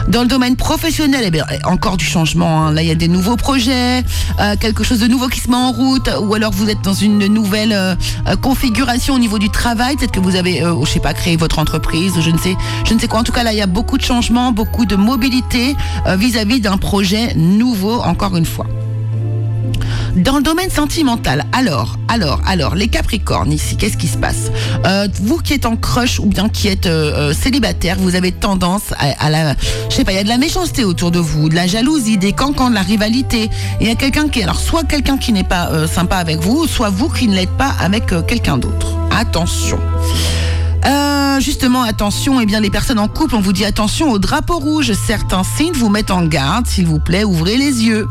Dans 0.07 0.21
le 0.23 0.27
domaine 0.27 0.55
professionnel, 0.55 1.29
eh 1.31 1.65
encore 1.67 1.95
du 1.95 2.05
changement. 2.05 2.65
hein. 2.65 2.71
Là, 2.73 2.81
il 2.81 2.87
y 2.87 2.91
a 2.91 2.95
des 2.95 3.07
nouveaux 3.07 3.35
projets, 3.35 4.03
euh, 4.39 4.55
quelque 4.59 4.83
chose 4.83 4.99
de 4.99 5.07
nouveau 5.07 5.27
qui 5.27 5.39
se 5.39 5.47
met 5.49 5.55
en 5.55 5.71
route, 5.71 6.09
ou 6.21 6.33
alors 6.33 6.51
vous 6.51 6.67
êtes 6.67 6.81
dans 6.81 6.95
une 6.95 7.27
nouvelle 7.27 7.73
euh, 7.73 7.95
configuration 8.41 9.13
au 9.13 9.19
niveau 9.19 9.37
du 9.37 9.49
travail. 9.51 9.97
Peut-être 9.97 10.11
que 10.13 10.19
vous 10.19 10.35
avez, 10.35 10.63
euh, 10.63 10.73
je 10.83 10.89
sais 10.93 10.99
pas, 10.99 11.13
créé 11.13 11.37
votre 11.37 11.59
entreprise, 11.59 12.13
je 12.19 12.31
ne 12.31 12.39
sais, 12.39 12.55
je 12.85 12.93
ne 12.95 12.99
sais 12.99 13.07
quoi. 13.07 13.19
En 13.19 13.23
tout 13.23 13.31
cas, 13.31 13.43
là, 13.43 13.53
il 13.53 13.59
y 13.59 13.61
a 13.61 13.67
beaucoup 13.67 13.99
de 13.99 14.03
changements, 14.03 14.51
beaucoup 14.51 14.87
de 14.87 14.95
mobilité 14.95 15.75
euh, 16.07 16.15
vis-à-vis 16.15 16.59
d'un 16.59 16.77
projet 16.77 17.35
nouveau. 17.35 18.01
Encore 18.01 18.35
une 18.35 18.47
fois. 18.47 18.65
Dans 20.19 20.35
le 20.35 20.43
domaine 20.43 20.69
sentimental, 20.69 21.45
alors, 21.53 21.95
alors, 22.09 22.41
alors, 22.45 22.75
les 22.75 22.89
Capricornes 22.89 23.53
ici, 23.53 23.77
qu'est-ce 23.77 23.95
qui 23.95 24.07
se 24.07 24.17
passe 24.17 24.51
Euh, 24.85 25.07
Vous 25.21 25.37
qui 25.37 25.53
êtes 25.53 25.65
en 25.65 25.77
crush 25.77 26.19
ou 26.19 26.25
bien 26.25 26.49
qui 26.49 26.67
êtes 26.67 26.87
euh, 26.87 27.29
euh, 27.29 27.33
célibataire, 27.33 27.95
vous 27.97 28.15
avez 28.15 28.33
tendance 28.33 28.93
à, 28.97 29.29
la, 29.29 29.55
je 29.89 29.95
sais 29.95 30.03
pas, 30.03 30.11
il 30.11 30.15
y 30.15 30.19
a 30.19 30.23
de 30.23 30.27
la 30.27 30.37
méchanceté 30.37 30.83
autour 30.83 31.11
de 31.11 31.19
vous, 31.19 31.47
de 31.47 31.55
la 31.55 31.67
jalousie, 31.67 32.17
des 32.17 32.33
cancans, 32.33 32.69
de 32.69 32.75
la 32.75 32.81
rivalité. 32.81 33.49
Il 33.79 33.87
y 33.87 33.89
a 33.89 33.95
quelqu'un 33.95 34.27
qui, 34.27 34.43
alors, 34.43 34.59
soit 34.59 34.83
quelqu'un 34.83 35.17
qui 35.17 35.31
n'est 35.31 35.45
pas 35.45 35.87
sympa 35.87 36.17
avec 36.17 36.39
vous, 36.39 36.67
soit 36.67 36.89
vous 36.89 37.07
qui 37.07 37.29
ne 37.29 37.35
l'êtes 37.35 37.57
pas 37.57 37.73
avec 37.79 38.07
quelqu'un 38.27 38.57
d'autre. 38.57 38.97
Attention. 39.17 39.79
Justement, 41.39 41.83
attention, 41.83 42.41
eh 42.41 42.45
bien, 42.45 42.59
les 42.59 42.69
personnes 42.69 42.99
en 42.99 43.07
couple, 43.07 43.35
on 43.35 43.39
vous 43.39 43.53
dit 43.53 43.63
attention 43.63 44.11
au 44.11 44.19
drapeau 44.19 44.59
rouge. 44.59 44.91
Certains 45.07 45.43
signes 45.45 45.71
vous 45.71 45.87
mettent 45.87 46.11
en 46.11 46.25
garde, 46.25 46.67
s'il 46.67 46.85
vous 46.85 46.99
plaît, 46.99 47.23
ouvrez 47.23 47.55
les 47.55 47.85
yeux. 47.85 48.09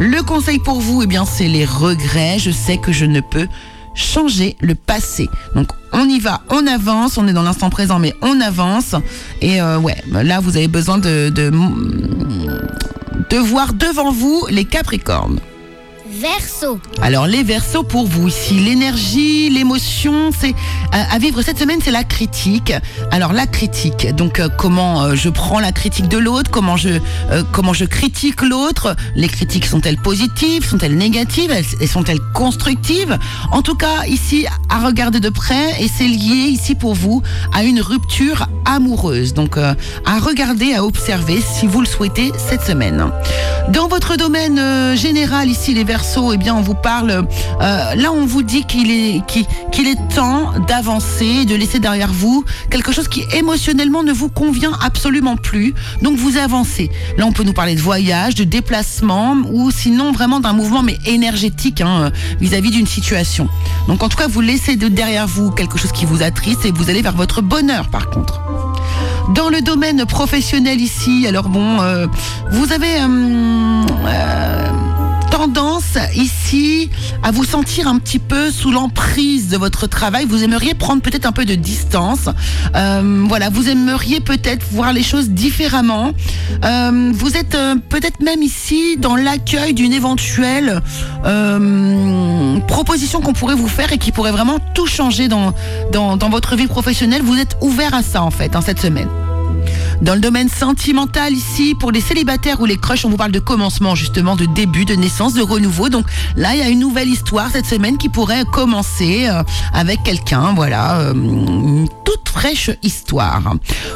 Le 0.00 0.22
conseil 0.22 0.58
pour 0.58 0.80
vous, 0.80 1.02
eh 1.02 1.06
bien, 1.06 1.24
c'est 1.24 1.48
les 1.48 1.64
regrets. 1.64 2.38
Je 2.38 2.50
sais 2.50 2.78
que 2.78 2.92
je 2.92 3.04
ne 3.04 3.20
peux 3.20 3.46
changer 3.94 4.56
le 4.60 4.74
passé. 4.74 5.28
Donc, 5.54 5.68
on 5.92 6.08
y 6.08 6.18
va, 6.18 6.42
on 6.50 6.66
avance, 6.66 7.16
on 7.16 7.28
est 7.28 7.32
dans 7.32 7.42
l'instant 7.42 7.70
présent, 7.70 8.00
mais 8.00 8.12
on 8.20 8.40
avance. 8.40 8.96
Et 9.40 9.62
euh, 9.62 9.78
ouais, 9.78 9.96
là, 10.10 10.40
vous 10.40 10.56
avez 10.56 10.66
besoin 10.66 10.98
de, 10.98 11.28
de, 11.28 11.50
de 13.30 13.36
voir 13.36 13.72
devant 13.72 14.10
vous 14.10 14.44
les 14.50 14.64
Capricornes. 14.64 15.38
Alors 17.02 17.26
les 17.26 17.42
versos 17.42 17.82
pour 17.82 18.06
vous 18.06 18.28
ici, 18.28 18.54
l'énergie, 18.54 19.50
l'émotion, 19.50 20.30
c'est 20.32 20.52
euh, 20.52 21.02
à 21.10 21.18
vivre 21.18 21.42
cette 21.42 21.58
semaine, 21.58 21.80
c'est 21.84 21.90
la 21.90 22.02
critique. 22.02 22.72
Alors 23.10 23.34
la 23.34 23.46
critique, 23.46 24.14
donc 24.14 24.40
euh, 24.40 24.48
comment 24.48 25.02
euh, 25.02 25.14
je 25.16 25.28
prends 25.28 25.60
la 25.60 25.70
critique 25.72 26.08
de 26.08 26.16
l'autre, 26.16 26.50
comment 26.50 26.76
je 26.76 27.84
critique 27.84 28.40
l'autre? 28.40 28.96
Les 29.14 29.28
critiques 29.28 29.66
sont-elles 29.66 29.98
positives, 29.98 30.66
sont-elles 30.66 30.96
négatives, 30.96 31.50
elles, 31.50 31.66
elles 31.78 31.88
sont-elles 31.88 32.22
constructives? 32.32 33.18
En 33.52 33.60
tout 33.60 33.74
cas 33.74 34.06
ici 34.06 34.46
à 34.70 34.86
regarder 34.86 35.20
de 35.20 35.28
près 35.28 35.82
et 35.82 35.88
c'est 35.94 36.08
lié 36.08 36.48
ici 36.48 36.74
pour 36.74 36.94
vous 36.94 37.22
à 37.52 37.64
une 37.64 37.82
rupture 37.82 38.46
amoureuse. 38.64 39.34
Donc 39.34 39.58
à 39.58 39.76
regarder, 40.20 40.72
à 40.72 40.84
observer 40.84 41.42
si 41.42 41.66
vous 41.66 41.80
le 41.80 41.86
souhaitez 41.86 42.32
cette 42.38 42.62
semaine. 42.62 43.10
Dans 43.68 43.88
votre 43.88 44.16
domaine 44.16 44.96
général 44.96 45.50
ici 45.50 45.74
les 45.74 45.84
Verseaux, 45.84 46.13
eh 46.32 46.36
bien 46.36 46.54
on 46.54 46.60
vous 46.60 46.74
parle 46.74 47.10
euh, 47.10 47.94
là 47.94 48.12
on 48.12 48.24
vous 48.24 48.42
dit 48.42 48.64
qu'il 48.64 48.90
est 48.90 49.22
qu'il 49.26 49.88
est 49.88 49.98
temps 50.14 50.52
d'avancer, 50.68 51.44
de 51.44 51.54
laisser 51.54 51.80
derrière 51.80 52.12
vous 52.12 52.44
quelque 52.70 52.92
chose 52.92 53.08
qui 53.08 53.24
émotionnellement 53.32 54.02
ne 54.02 54.12
vous 54.12 54.28
convient 54.28 54.72
absolument 54.80 55.36
plus. 55.36 55.74
Donc 56.02 56.16
vous 56.16 56.36
avancez. 56.36 56.90
Là 57.18 57.26
on 57.26 57.32
peut 57.32 57.42
nous 57.42 57.52
parler 57.52 57.74
de 57.74 57.80
voyage, 57.80 58.34
de 58.34 58.44
déplacement 58.44 59.36
ou 59.50 59.70
sinon 59.70 60.12
vraiment 60.12 60.40
d'un 60.40 60.52
mouvement 60.52 60.82
mais 60.82 60.98
énergétique 61.06 61.80
hein, 61.80 62.12
vis-à-vis 62.40 62.70
d'une 62.70 62.86
situation. 62.86 63.48
Donc 63.88 64.02
en 64.02 64.08
tout 64.08 64.16
cas 64.16 64.28
vous 64.28 64.40
laissez 64.40 64.76
de 64.76 64.88
derrière 64.88 65.26
vous 65.26 65.50
quelque 65.50 65.78
chose 65.78 65.92
qui 65.92 66.04
vous 66.04 66.22
attriste 66.22 66.64
et 66.64 66.70
vous 66.70 66.90
allez 66.90 67.02
vers 67.02 67.16
votre 67.16 67.42
bonheur 67.42 67.88
par 67.88 68.10
contre. 68.10 68.40
Dans 69.34 69.48
le 69.48 69.62
domaine 69.62 70.04
professionnel 70.04 70.80
ici, 70.80 71.26
alors 71.26 71.48
bon, 71.48 71.80
euh, 71.80 72.06
vous 72.50 72.72
avez 72.72 73.00
euh, 73.00 73.82
tendance 75.36 75.98
ici 76.14 76.90
à 77.24 77.32
vous 77.32 77.42
sentir 77.42 77.88
un 77.88 77.98
petit 77.98 78.20
peu 78.20 78.52
sous 78.52 78.70
l'emprise 78.70 79.48
de 79.48 79.56
votre 79.56 79.88
travail. 79.88 80.26
Vous 80.26 80.44
aimeriez 80.44 80.74
prendre 80.74 81.02
peut-être 81.02 81.26
un 81.26 81.32
peu 81.32 81.44
de 81.44 81.56
distance. 81.56 82.28
Euh, 82.76 83.24
voilà, 83.26 83.50
vous 83.50 83.68
aimeriez 83.68 84.20
peut-être 84.20 84.64
voir 84.70 84.92
les 84.92 85.02
choses 85.02 85.30
différemment. 85.30 86.12
Euh, 86.64 87.10
vous 87.12 87.36
êtes 87.36 87.56
euh, 87.56 87.74
peut-être 87.88 88.20
même 88.20 88.44
ici 88.44 88.96
dans 88.96 89.16
l'accueil 89.16 89.74
d'une 89.74 89.92
éventuelle 89.92 90.80
proposition 92.68 93.20
qu'on 93.20 93.32
pourrait 93.32 93.56
vous 93.56 93.66
faire 93.66 93.92
et 93.92 93.98
qui 93.98 94.12
pourrait 94.12 94.30
vraiment 94.30 94.58
tout 94.72 94.86
changer 94.86 95.26
dans, 95.26 95.52
dans, 95.90 96.30
votre 96.30 96.54
vie 96.54 96.68
professionnelle. 96.68 97.22
Vous 97.22 97.38
êtes 97.38 97.56
ouvert 97.60 97.92
à 97.92 98.04
ça 98.04 98.22
en 98.22 98.30
fait, 98.30 98.54
en 98.54 98.60
cette 98.60 98.78
semaine. 98.78 99.08
Dans 100.02 100.14
le 100.14 100.20
domaine 100.20 100.48
sentimental 100.48 101.32
ici, 101.32 101.74
pour 101.78 101.92
les 101.92 102.00
célibataires 102.00 102.60
ou 102.60 102.66
les 102.66 102.76
crushs, 102.76 103.04
on 103.04 103.10
vous 103.10 103.16
parle 103.16 103.32
de 103.32 103.38
commencement 103.38 103.94
justement, 103.94 104.36
de 104.36 104.44
début, 104.44 104.84
de 104.84 104.94
naissance, 104.94 105.34
de 105.34 105.42
renouveau. 105.42 105.88
Donc 105.88 106.06
là, 106.36 106.54
il 106.54 106.60
y 106.60 106.62
a 106.62 106.68
une 106.68 106.80
nouvelle 106.80 107.08
histoire 107.08 107.50
cette 107.50 107.66
semaine 107.66 107.96
qui 107.96 108.08
pourrait 108.08 108.44
commencer 108.44 109.28
euh, 109.28 109.42
avec 109.72 110.02
quelqu'un. 110.02 110.52
Voilà, 110.54 111.00
euh, 111.00 111.14
une 111.14 111.88
toute 112.04 112.28
fraîche 112.28 112.70
histoire. 112.82 113.54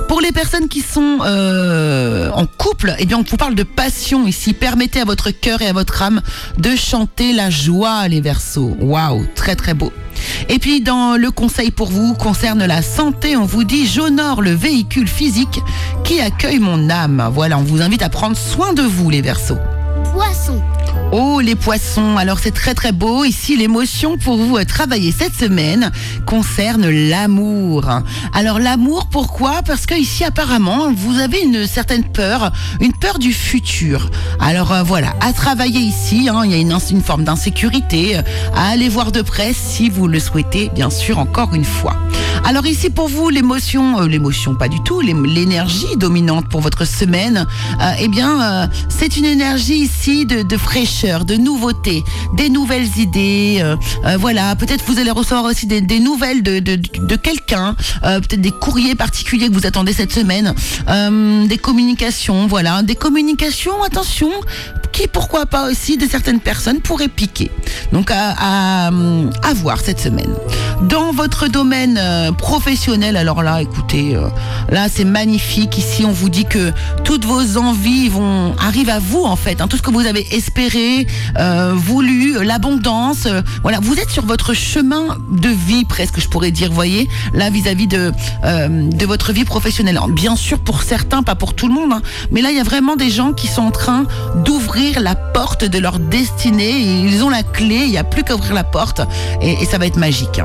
Pour 0.08 0.20
les 0.20 0.32
personnes 0.32 0.68
qui 0.68 0.80
sont 0.80 1.18
euh, 1.24 2.30
en 2.32 2.46
couple, 2.46 2.94
eh 2.98 3.06
bien, 3.06 3.18
on 3.18 3.22
vous 3.22 3.36
parle 3.36 3.54
de 3.54 3.64
passion 3.64 4.26
ici. 4.26 4.52
Permettez 4.54 5.00
à 5.00 5.04
votre 5.04 5.30
cœur 5.30 5.62
et 5.62 5.68
à 5.68 5.72
votre 5.72 6.02
âme 6.02 6.22
de 6.58 6.74
chanter 6.76 7.32
la 7.32 7.50
joie, 7.50 8.08
les 8.08 8.20
versos. 8.20 8.76
Waouh, 8.80 9.26
très 9.34 9.56
très 9.56 9.74
beau. 9.74 9.92
Et 10.48 10.58
puis 10.58 10.80
dans 10.80 11.16
le 11.16 11.30
conseil 11.30 11.70
pour 11.70 11.88
vous 11.88 12.14
concerne 12.14 12.64
la 12.64 12.82
santé, 12.82 13.36
on 13.36 13.44
vous 13.44 13.64
dit 13.64 13.86
j'honore 13.86 14.42
le 14.42 14.52
véhicule 14.52 15.08
physique 15.08 15.60
qui 16.04 16.20
accueille 16.20 16.58
mon 16.58 16.90
âme. 16.90 17.30
Voilà, 17.32 17.58
on 17.58 17.62
vous 17.62 17.82
invite 17.82 18.02
à 18.02 18.08
prendre 18.08 18.36
soin 18.36 18.72
de 18.72 18.82
vous 18.82 19.10
les 19.10 19.20
Verseaux. 19.20 19.58
Poisson. 20.12 20.62
Oh 21.10 21.40
les 21.40 21.54
poissons, 21.54 22.18
alors 22.18 22.38
c'est 22.38 22.50
très 22.50 22.74
très 22.74 22.92
beau. 22.92 23.24
Ici 23.24 23.56
l'émotion 23.56 24.18
pour 24.18 24.36
vous 24.36 24.58
euh, 24.58 24.64
travailler 24.64 25.10
cette 25.10 25.34
semaine 25.34 25.90
concerne 26.26 26.86
l'amour. 26.88 27.88
Alors 28.34 28.58
l'amour 28.58 29.06
pourquoi? 29.10 29.62
Parce 29.66 29.86
que 29.86 29.94
ici 29.94 30.24
apparemment 30.24 30.92
vous 30.92 31.18
avez 31.18 31.40
une 31.40 31.66
certaine 31.66 32.04
peur, 32.04 32.52
une 32.80 32.92
peur 32.92 33.18
du 33.18 33.32
futur. 33.32 34.10
Alors 34.38 34.72
euh, 34.72 34.82
voilà, 34.82 35.14
à 35.20 35.32
travailler 35.32 35.80
ici, 35.80 36.28
hein, 36.28 36.42
il 36.44 36.50
y 36.50 36.54
a 36.54 36.58
une, 36.58 36.78
forme 37.00 37.24
d'insécurité, 37.24 38.16
à 38.54 38.68
aller 38.68 38.90
voir 38.90 39.10
de 39.10 39.22
près 39.22 39.52
si 39.54 39.88
vous 39.88 40.08
le 40.08 40.20
souhaitez, 40.20 40.70
bien 40.74 40.90
sûr 40.90 41.18
encore 41.18 41.54
une 41.54 41.64
fois. 41.64 41.96
Alors 42.44 42.66
ici 42.66 42.90
pour 42.90 43.08
vous 43.08 43.30
l'émotion, 43.30 44.00
euh, 44.00 44.06
l'émotion 44.06 44.54
pas 44.54 44.68
du 44.68 44.82
tout, 44.82 45.00
l'é- 45.00 45.14
l'énergie 45.24 45.96
dominante 45.96 46.48
pour 46.50 46.60
votre 46.60 46.84
semaine, 46.84 47.46
eh 47.98 48.08
bien 48.08 48.68
c'est 48.88 49.16
une 49.16 49.24
énergie 49.24 49.78
ici 49.78 50.26
de, 50.26 50.42
de 50.42 50.56
de 50.78 51.34
nouveauté, 51.34 52.04
des 52.34 52.48
nouvelles 52.50 52.86
idées. 52.98 53.58
euh, 53.60 53.74
euh, 54.04 54.16
voilà, 54.16 54.54
peut-être 54.54 54.84
vous 54.86 55.00
allez 55.00 55.10
recevoir 55.10 55.44
aussi 55.44 55.66
des, 55.66 55.98
nouvelles 55.98 56.44
de, 56.44 57.16
quelqu'un, 57.16 57.74
euh, 58.04 58.20
peut-être 58.20 58.40
des 58.40 58.52
courriers 58.52 58.94
particuliers 58.94 59.48
que 59.48 59.54
vous 59.54 59.66
attendez 59.66 59.92
cette 59.92 60.12
semaine, 60.12 60.54
des 61.48 61.58
communications, 61.58 62.46
voilà, 62.46 62.82
des 62.82 62.94
communications. 62.94 63.82
Attention, 63.82 64.30
qui 64.98 65.06
pourquoi 65.06 65.46
pas 65.46 65.70
aussi 65.70 65.96
de 65.96 66.08
certaines 66.08 66.40
personnes 66.40 66.80
pourraient 66.80 67.06
piquer. 67.06 67.52
Donc 67.92 68.10
à, 68.10 68.34
à, 68.36 68.86
à 68.88 69.54
voir 69.54 69.78
cette 69.80 70.00
semaine. 70.00 70.34
Dans 70.82 71.12
votre 71.12 71.46
domaine 71.46 71.98
euh, 72.00 72.32
professionnel, 72.32 73.16
alors 73.16 73.44
là, 73.44 73.62
écoutez, 73.62 74.16
euh, 74.16 74.26
là 74.70 74.88
c'est 74.92 75.04
magnifique. 75.04 75.78
Ici, 75.78 76.04
on 76.04 76.10
vous 76.10 76.28
dit 76.28 76.46
que 76.46 76.72
toutes 77.04 77.24
vos 77.24 77.58
envies 77.58 78.08
vont 78.08 78.56
arrivent 78.58 78.90
à 78.90 78.98
vous 78.98 79.22
en 79.22 79.36
fait. 79.36 79.60
hein. 79.60 79.68
tout 79.68 79.76
ce 79.76 79.82
que 79.82 79.92
vous 79.92 80.06
avez 80.06 80.26
espéré, 80.34 81.06
euh, 81.38 81.74
voulu, 81.76 82.44
l'abondance. 82.44 83.28
voilà, 83.62 83.78
vous 83.80 83.94
êtes 84.00 84.10
sur 84.10 84.26
votre 84.26 84.52
chemin 84.52 85.18
de 85.30 85.48
vie 85.48 85.84
presque, 85.84 86.18
je 86.18 86.28
pourrais 86.28 86.50
dire. 86.50 86.72
Voyez, 86.72 87.08
là 87.34 87.50
vis-à-vis 87.50 87.86
de 87.86 88.12
de 88.44 89.06
votre 89.06 89.32
vie 89.32 89.44
professionnelle. 89.44 89.98
Bien 90.10 90.34
sûr, 90.34 90.58
pour 90.58 90.82
certains, 90.82 91.22
pas 91.22 91.36
pour 91.36 91.54
tout 91.54 91.68
le 91.68 91.74
monde, 91.74 91.92
hein, 91.92 92.02
mais 92.32 92.42
là 92.42 92.50
il 92.50 92.56
y 92.56 92.60
a 92.60 92.64
vraiment 92.64 92.96
des 92.96 93.10
gens 93.10 93.32
qui 93.32 93.46
sont 93.46 93.62
en 93.62 93.70
train 93.70 94.04
d'ouvrir 94.44 94.87
la 94.96 95.14
porte 95.14 95.64
de 95.64 95.78
leur 95.78 95.98
destinée. 95.98 96.70
Ils 96.70 97.22
ont 97.22 97.30
la 97.30 97.42
clé. 97.42 97.76
Il 97.76 97.90
n'y 97.90 97.98
a 97.98 98.04
plus 98.04 98.24
qu'à 98.24 98.34
ouvrir 98.34 98.54
la 98.54 98.64
porte 98.64 99.00
et, 99.40 99.52
et 99.52 99.64
ça 99.64 99.78
va 99.78 99.86
être 99.86 99.96
magique. 99.96 100.40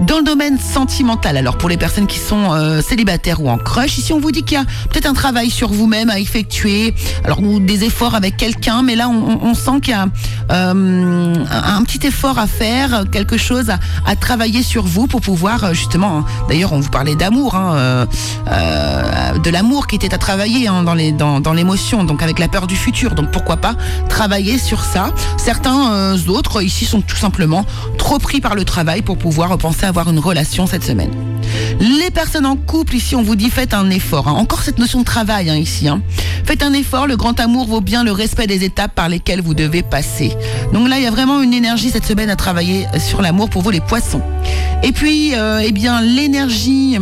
Dans 0.00 0.18
le 0.18 0.24
domaine 0.24 0.58
sentimental, 0.58 1.36
alors 1.36 1.56
pour 1.56 1.68
les 1.68 1.76
personnes 1.76 2.08
qui 2.08 2.18
sont 2.18 2.52
euh, 2.52 2.82
célibataires 2.82 3.40
ou 3.40 3.48
en 3.48 3.58
crush, 3.58 3.96
ici 3.96 4.12
on 4.12 4.18
vous 4.18 4.32
dit 4.32 4.42
qu'il 4.42 4.58
y 4.58 4.60
a 4.60 4.64
peut-être 4.90 5.06
un 5.06 5.14
travail 5.14 5.50
sur 5.50 5.70
vous-même 5.70 6.10
à 6.10 6.18
effectuer, 6.18 6.94
alors 7.22 7.40
ou 7.40 7.60
des 7.60 7.84
efforts 7.84 8.16
avec 8.16 8.36
quelqu'un, 8.36 8.82
mais 8.82 8.96
là 8.96 9.08
on, 9.08 9.54
sent 9.54 9.80
qu'il 9.82 9.92
y 9.92 9.96
a 9.96 10.06
euh, 10.50 11.34
un, 11.48 11.82
petit 11.84 12.06
effort 12.08 12.40
à 12.40 12.48
faire, 12.48 13.04
quelque 13.12 13.36
chose 13.36 13.70
à, 13.70 14.16
travailler 14.16 14.64
sur 14.64 14.84
vous 14.84 15.06
pour 15.06 15.20
pouvoir 15.20 15.62
euh, 15.62 15.72
justement, 15.74 16.24
d'ailleurs 16.48 16.72
on 16.72 16.80
vous 16.80 16.90
parlait 16.90 17.14
d'amour, 17.14 17.54
hein, 17.54 18.06
de 18.46 19.50
l'amour 19.50 19.86
qui 19.86 19.94
était 19.94 20.12
à 20.12 20.18
travailler 20.18 20.66
hein, 20.66 20.82
dans 20.82 21.40
dans, 21.40 21.52
l'émotion, 21.52 22.02
donc 22.02 22.22
avec 22.22 22.40
la 22.40 22.48
peur 22.48 22.66
du 22.66 22.76
futur, 22.76 23.14
donc 23.14 23.30
pourquoi 23.30 23.58
pas 23.58 23.74
travailler 24.08 24.58
sur 24.58 24.84
ça. 24.84 25.12
Certains 25.36 26.16
autres 26.28 26.62
ici 26.62 26.84
sont 26.84 27.00
tout 27.00 27.16
simplement 27.16 27.64
trop 27.96 28.18
pris 28.18 28.40
par 28.40 28.56
le 28.56 28.64
travail 28.64 29.02
pour 29.02 29.18
pouvoir 29.18 29.56
penser 29.56 29.83
avoir 29.84 30.10
une 30.10 30.18
relation 30.18 30.66
cette 30.66 30.84
semaine. 30.84 31.10
Les 31.80 32.10
personnes 32.10 32.46
en 32.46 32.56
couple, 32.56 32.96
ici, 32.96 33.14
on 33.14 33.22
vous 33.22 33.36
dit 33.36 33.50
faites 33.50 33.74
un 33.74 33.90
effort. 33.90 34.28
hein. 34.28 34.32
Encore 34.32 34.62
cette 34.62 34.78
notion 34.78 35.00
de 35.00 35.04
travail 35.04 35.50
hein, 35.50 35.56
ici. 35.56 35.88
hein. 35.88 36.02
Faites 36.44 36.62
un 36.62 36.72
effort, 36.72 37.06
le 37.06 37.16
grand 37.16 37.38
amour 37.40 37.66
vaut 37.66 37.80
bien 37.80 38.04
le 38.04 38.12
respect 38.12 38.46
des 38.46 38.64
étapes 38.64 38.94
par 38.94 39.08
lesquelles 39.08 39.40
vous 39.40 39.54
devez 39.54 39.82
passer. 39.82 40.32
Donc 40.72 40.88
là, 40.88 40.98
il 40.98 41.04
y 41.04 41.06
a 41.06 41.10
vraiment 41.10 41.42
une 41.42 41.54
énergie 41.54 41.90
cette 41.90 42.06
semaine 42.06 42.30
à 42.30 42.36
travailler 42.36 42.86
sur 42.98 43.22
l'amour 43.22 43.48
pour 43.50 43.62
vous 43.62 43.70
les 43.70 43.80
poissons. 43.80 44.22
Et 44.82 44.92
puis, 44.92 45.34
euh, 45.34 45.62
eh 45.64 45.72
bien, 45.72 46.00
l'énergie 46.00 46.98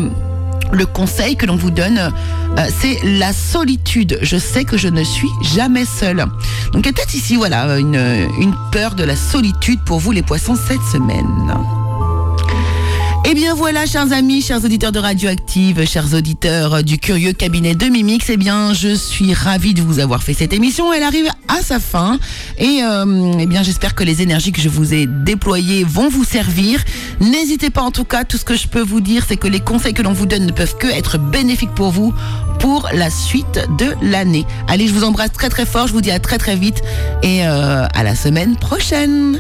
le 0.73 0.87
conseil 0.87 1.37
que 1.37 1.45
l'on 1.45 1.57
vous 1.57 1.71
donne, 1.71 1.99
euh, 1.99 2.67
c'est 2.81 2.99
la 3.05 3.33
solitude. 3.35 4.19
Je 4.23 4.39
sais 4.39 4.65
que 4.65 4.79
je 4.79 4.89
ne 4.89 5.05
suis 5.05 5.29
jamais 5.55 5.85
seule. 5.85 6.25
Donc 6.73 6.85
peut-être 6.85 7.15
ici, 7.15 7.37
voilà, 7.37 7.79
une 7.79 8.55
peur 8.71 8.95
de 8.95 9.05
la 9.05 9.17
solitude 9.17 9.81
pour 9.85 9.99
vous 10.01 10.13
les 10.13 10.23
poissons 10.23 10.57
cette 10.57 10.83
semaine. 10.91 11.27
Eh 13.25 13.35
bien 13.35 13.55
voilà, 13.55 13.87
chers 13.87 14.13
amis, 14.13 14.43
chers 14.43 14.65
auditeurs 14.65 14.91
de 14.91 14.99
Radioactive, 14.99 15.87
chers 15.87 16.13
auditeurs 16.13 16.83
du 16.83 16.99
curieux 16.99 17.33
cabinet 17.33 17.75
de 17.77 17.87
Mimix, 17.87 18.29
eh 18.29 18.37
bien 18.37 18.75
je 18.75 18.95
suis 18.95 19.33
ravie 19.33 19.75
de 19.75 19.81
vous 19.81 20.01
avoir 20.01 20.23
fait 20.23 20.35
cette 20.35 20.53
émission. 20.53 20.93
Elle 20.93 21.05
arrive 21.05 21.29
à 21.47 21.63
sa 21.63 21.79
fin 21.79 22.19
et 22.59 22.81
euh, 22.83 23.33
eh 23.39 23.47
bien 23.47 23.63
j'espère 23.63 23.95
que 23.95 24.03
les 24.03 24.23
énergies 24.23 24.51
que 24.51 24.61
je 24.61 24.69
vous 24.69 24.93
ai 24.93 25.07
déployées 25.07 25.85
vont 25.85 26.09
vous 26.09 26.25
servir. 26.25 26.83
N'hésitez 27.21 27.71
pas 27.71 27.83
en 27.83 27.93
tout 27.93 28.05
cas, 28.05 28.25
tout 28.25 28.37
ce 28.37 28.45
que 28.45 28.57
je 28.57 28.67
peux 28.67 28.83
vous 28.83 29.01
dire, 29.01 29.25
c'est 29.27 29.37
que 29.37 29.49
les 29.49 29.61
conseils 29.61 29.95
que 29.95 30.03
l'on 30.03 30.13
vous 30.13 30.27
donne 30.27 30.45
ne 30.45 30.53
peuvent 30.53 30.77
que 30.77 30.89
être 30.89 31.17
bénéfiques 31.17 31.75
pour 31.75 31.91
vous 31.91 32.13
pour 32.59 32.89
la 32.93 33.09
suite 33.09 33.61
de 33.79 33.95
l'année. 34.03 34.45
Allez, 34.69 34.89
je 34.89 34.93
vous 34.93 35.05
embrasse 35.05 35.33
très 35.33 35.49
très 35.49 35.65
fort, 35.65 35.87
je 35.87 35.93
vous 35.93 36.01
dis 36.01 36.11
à 36.11 36.19
très 36.19 36.39
très 36.39 36.57
vite 36.57 36.83
et 37.23 37.47
euh, 37.47 37.87
à 37.95 38.03
la 38.03 38.17
semaine 38.17 38.57
prochaine. 38.57 39.39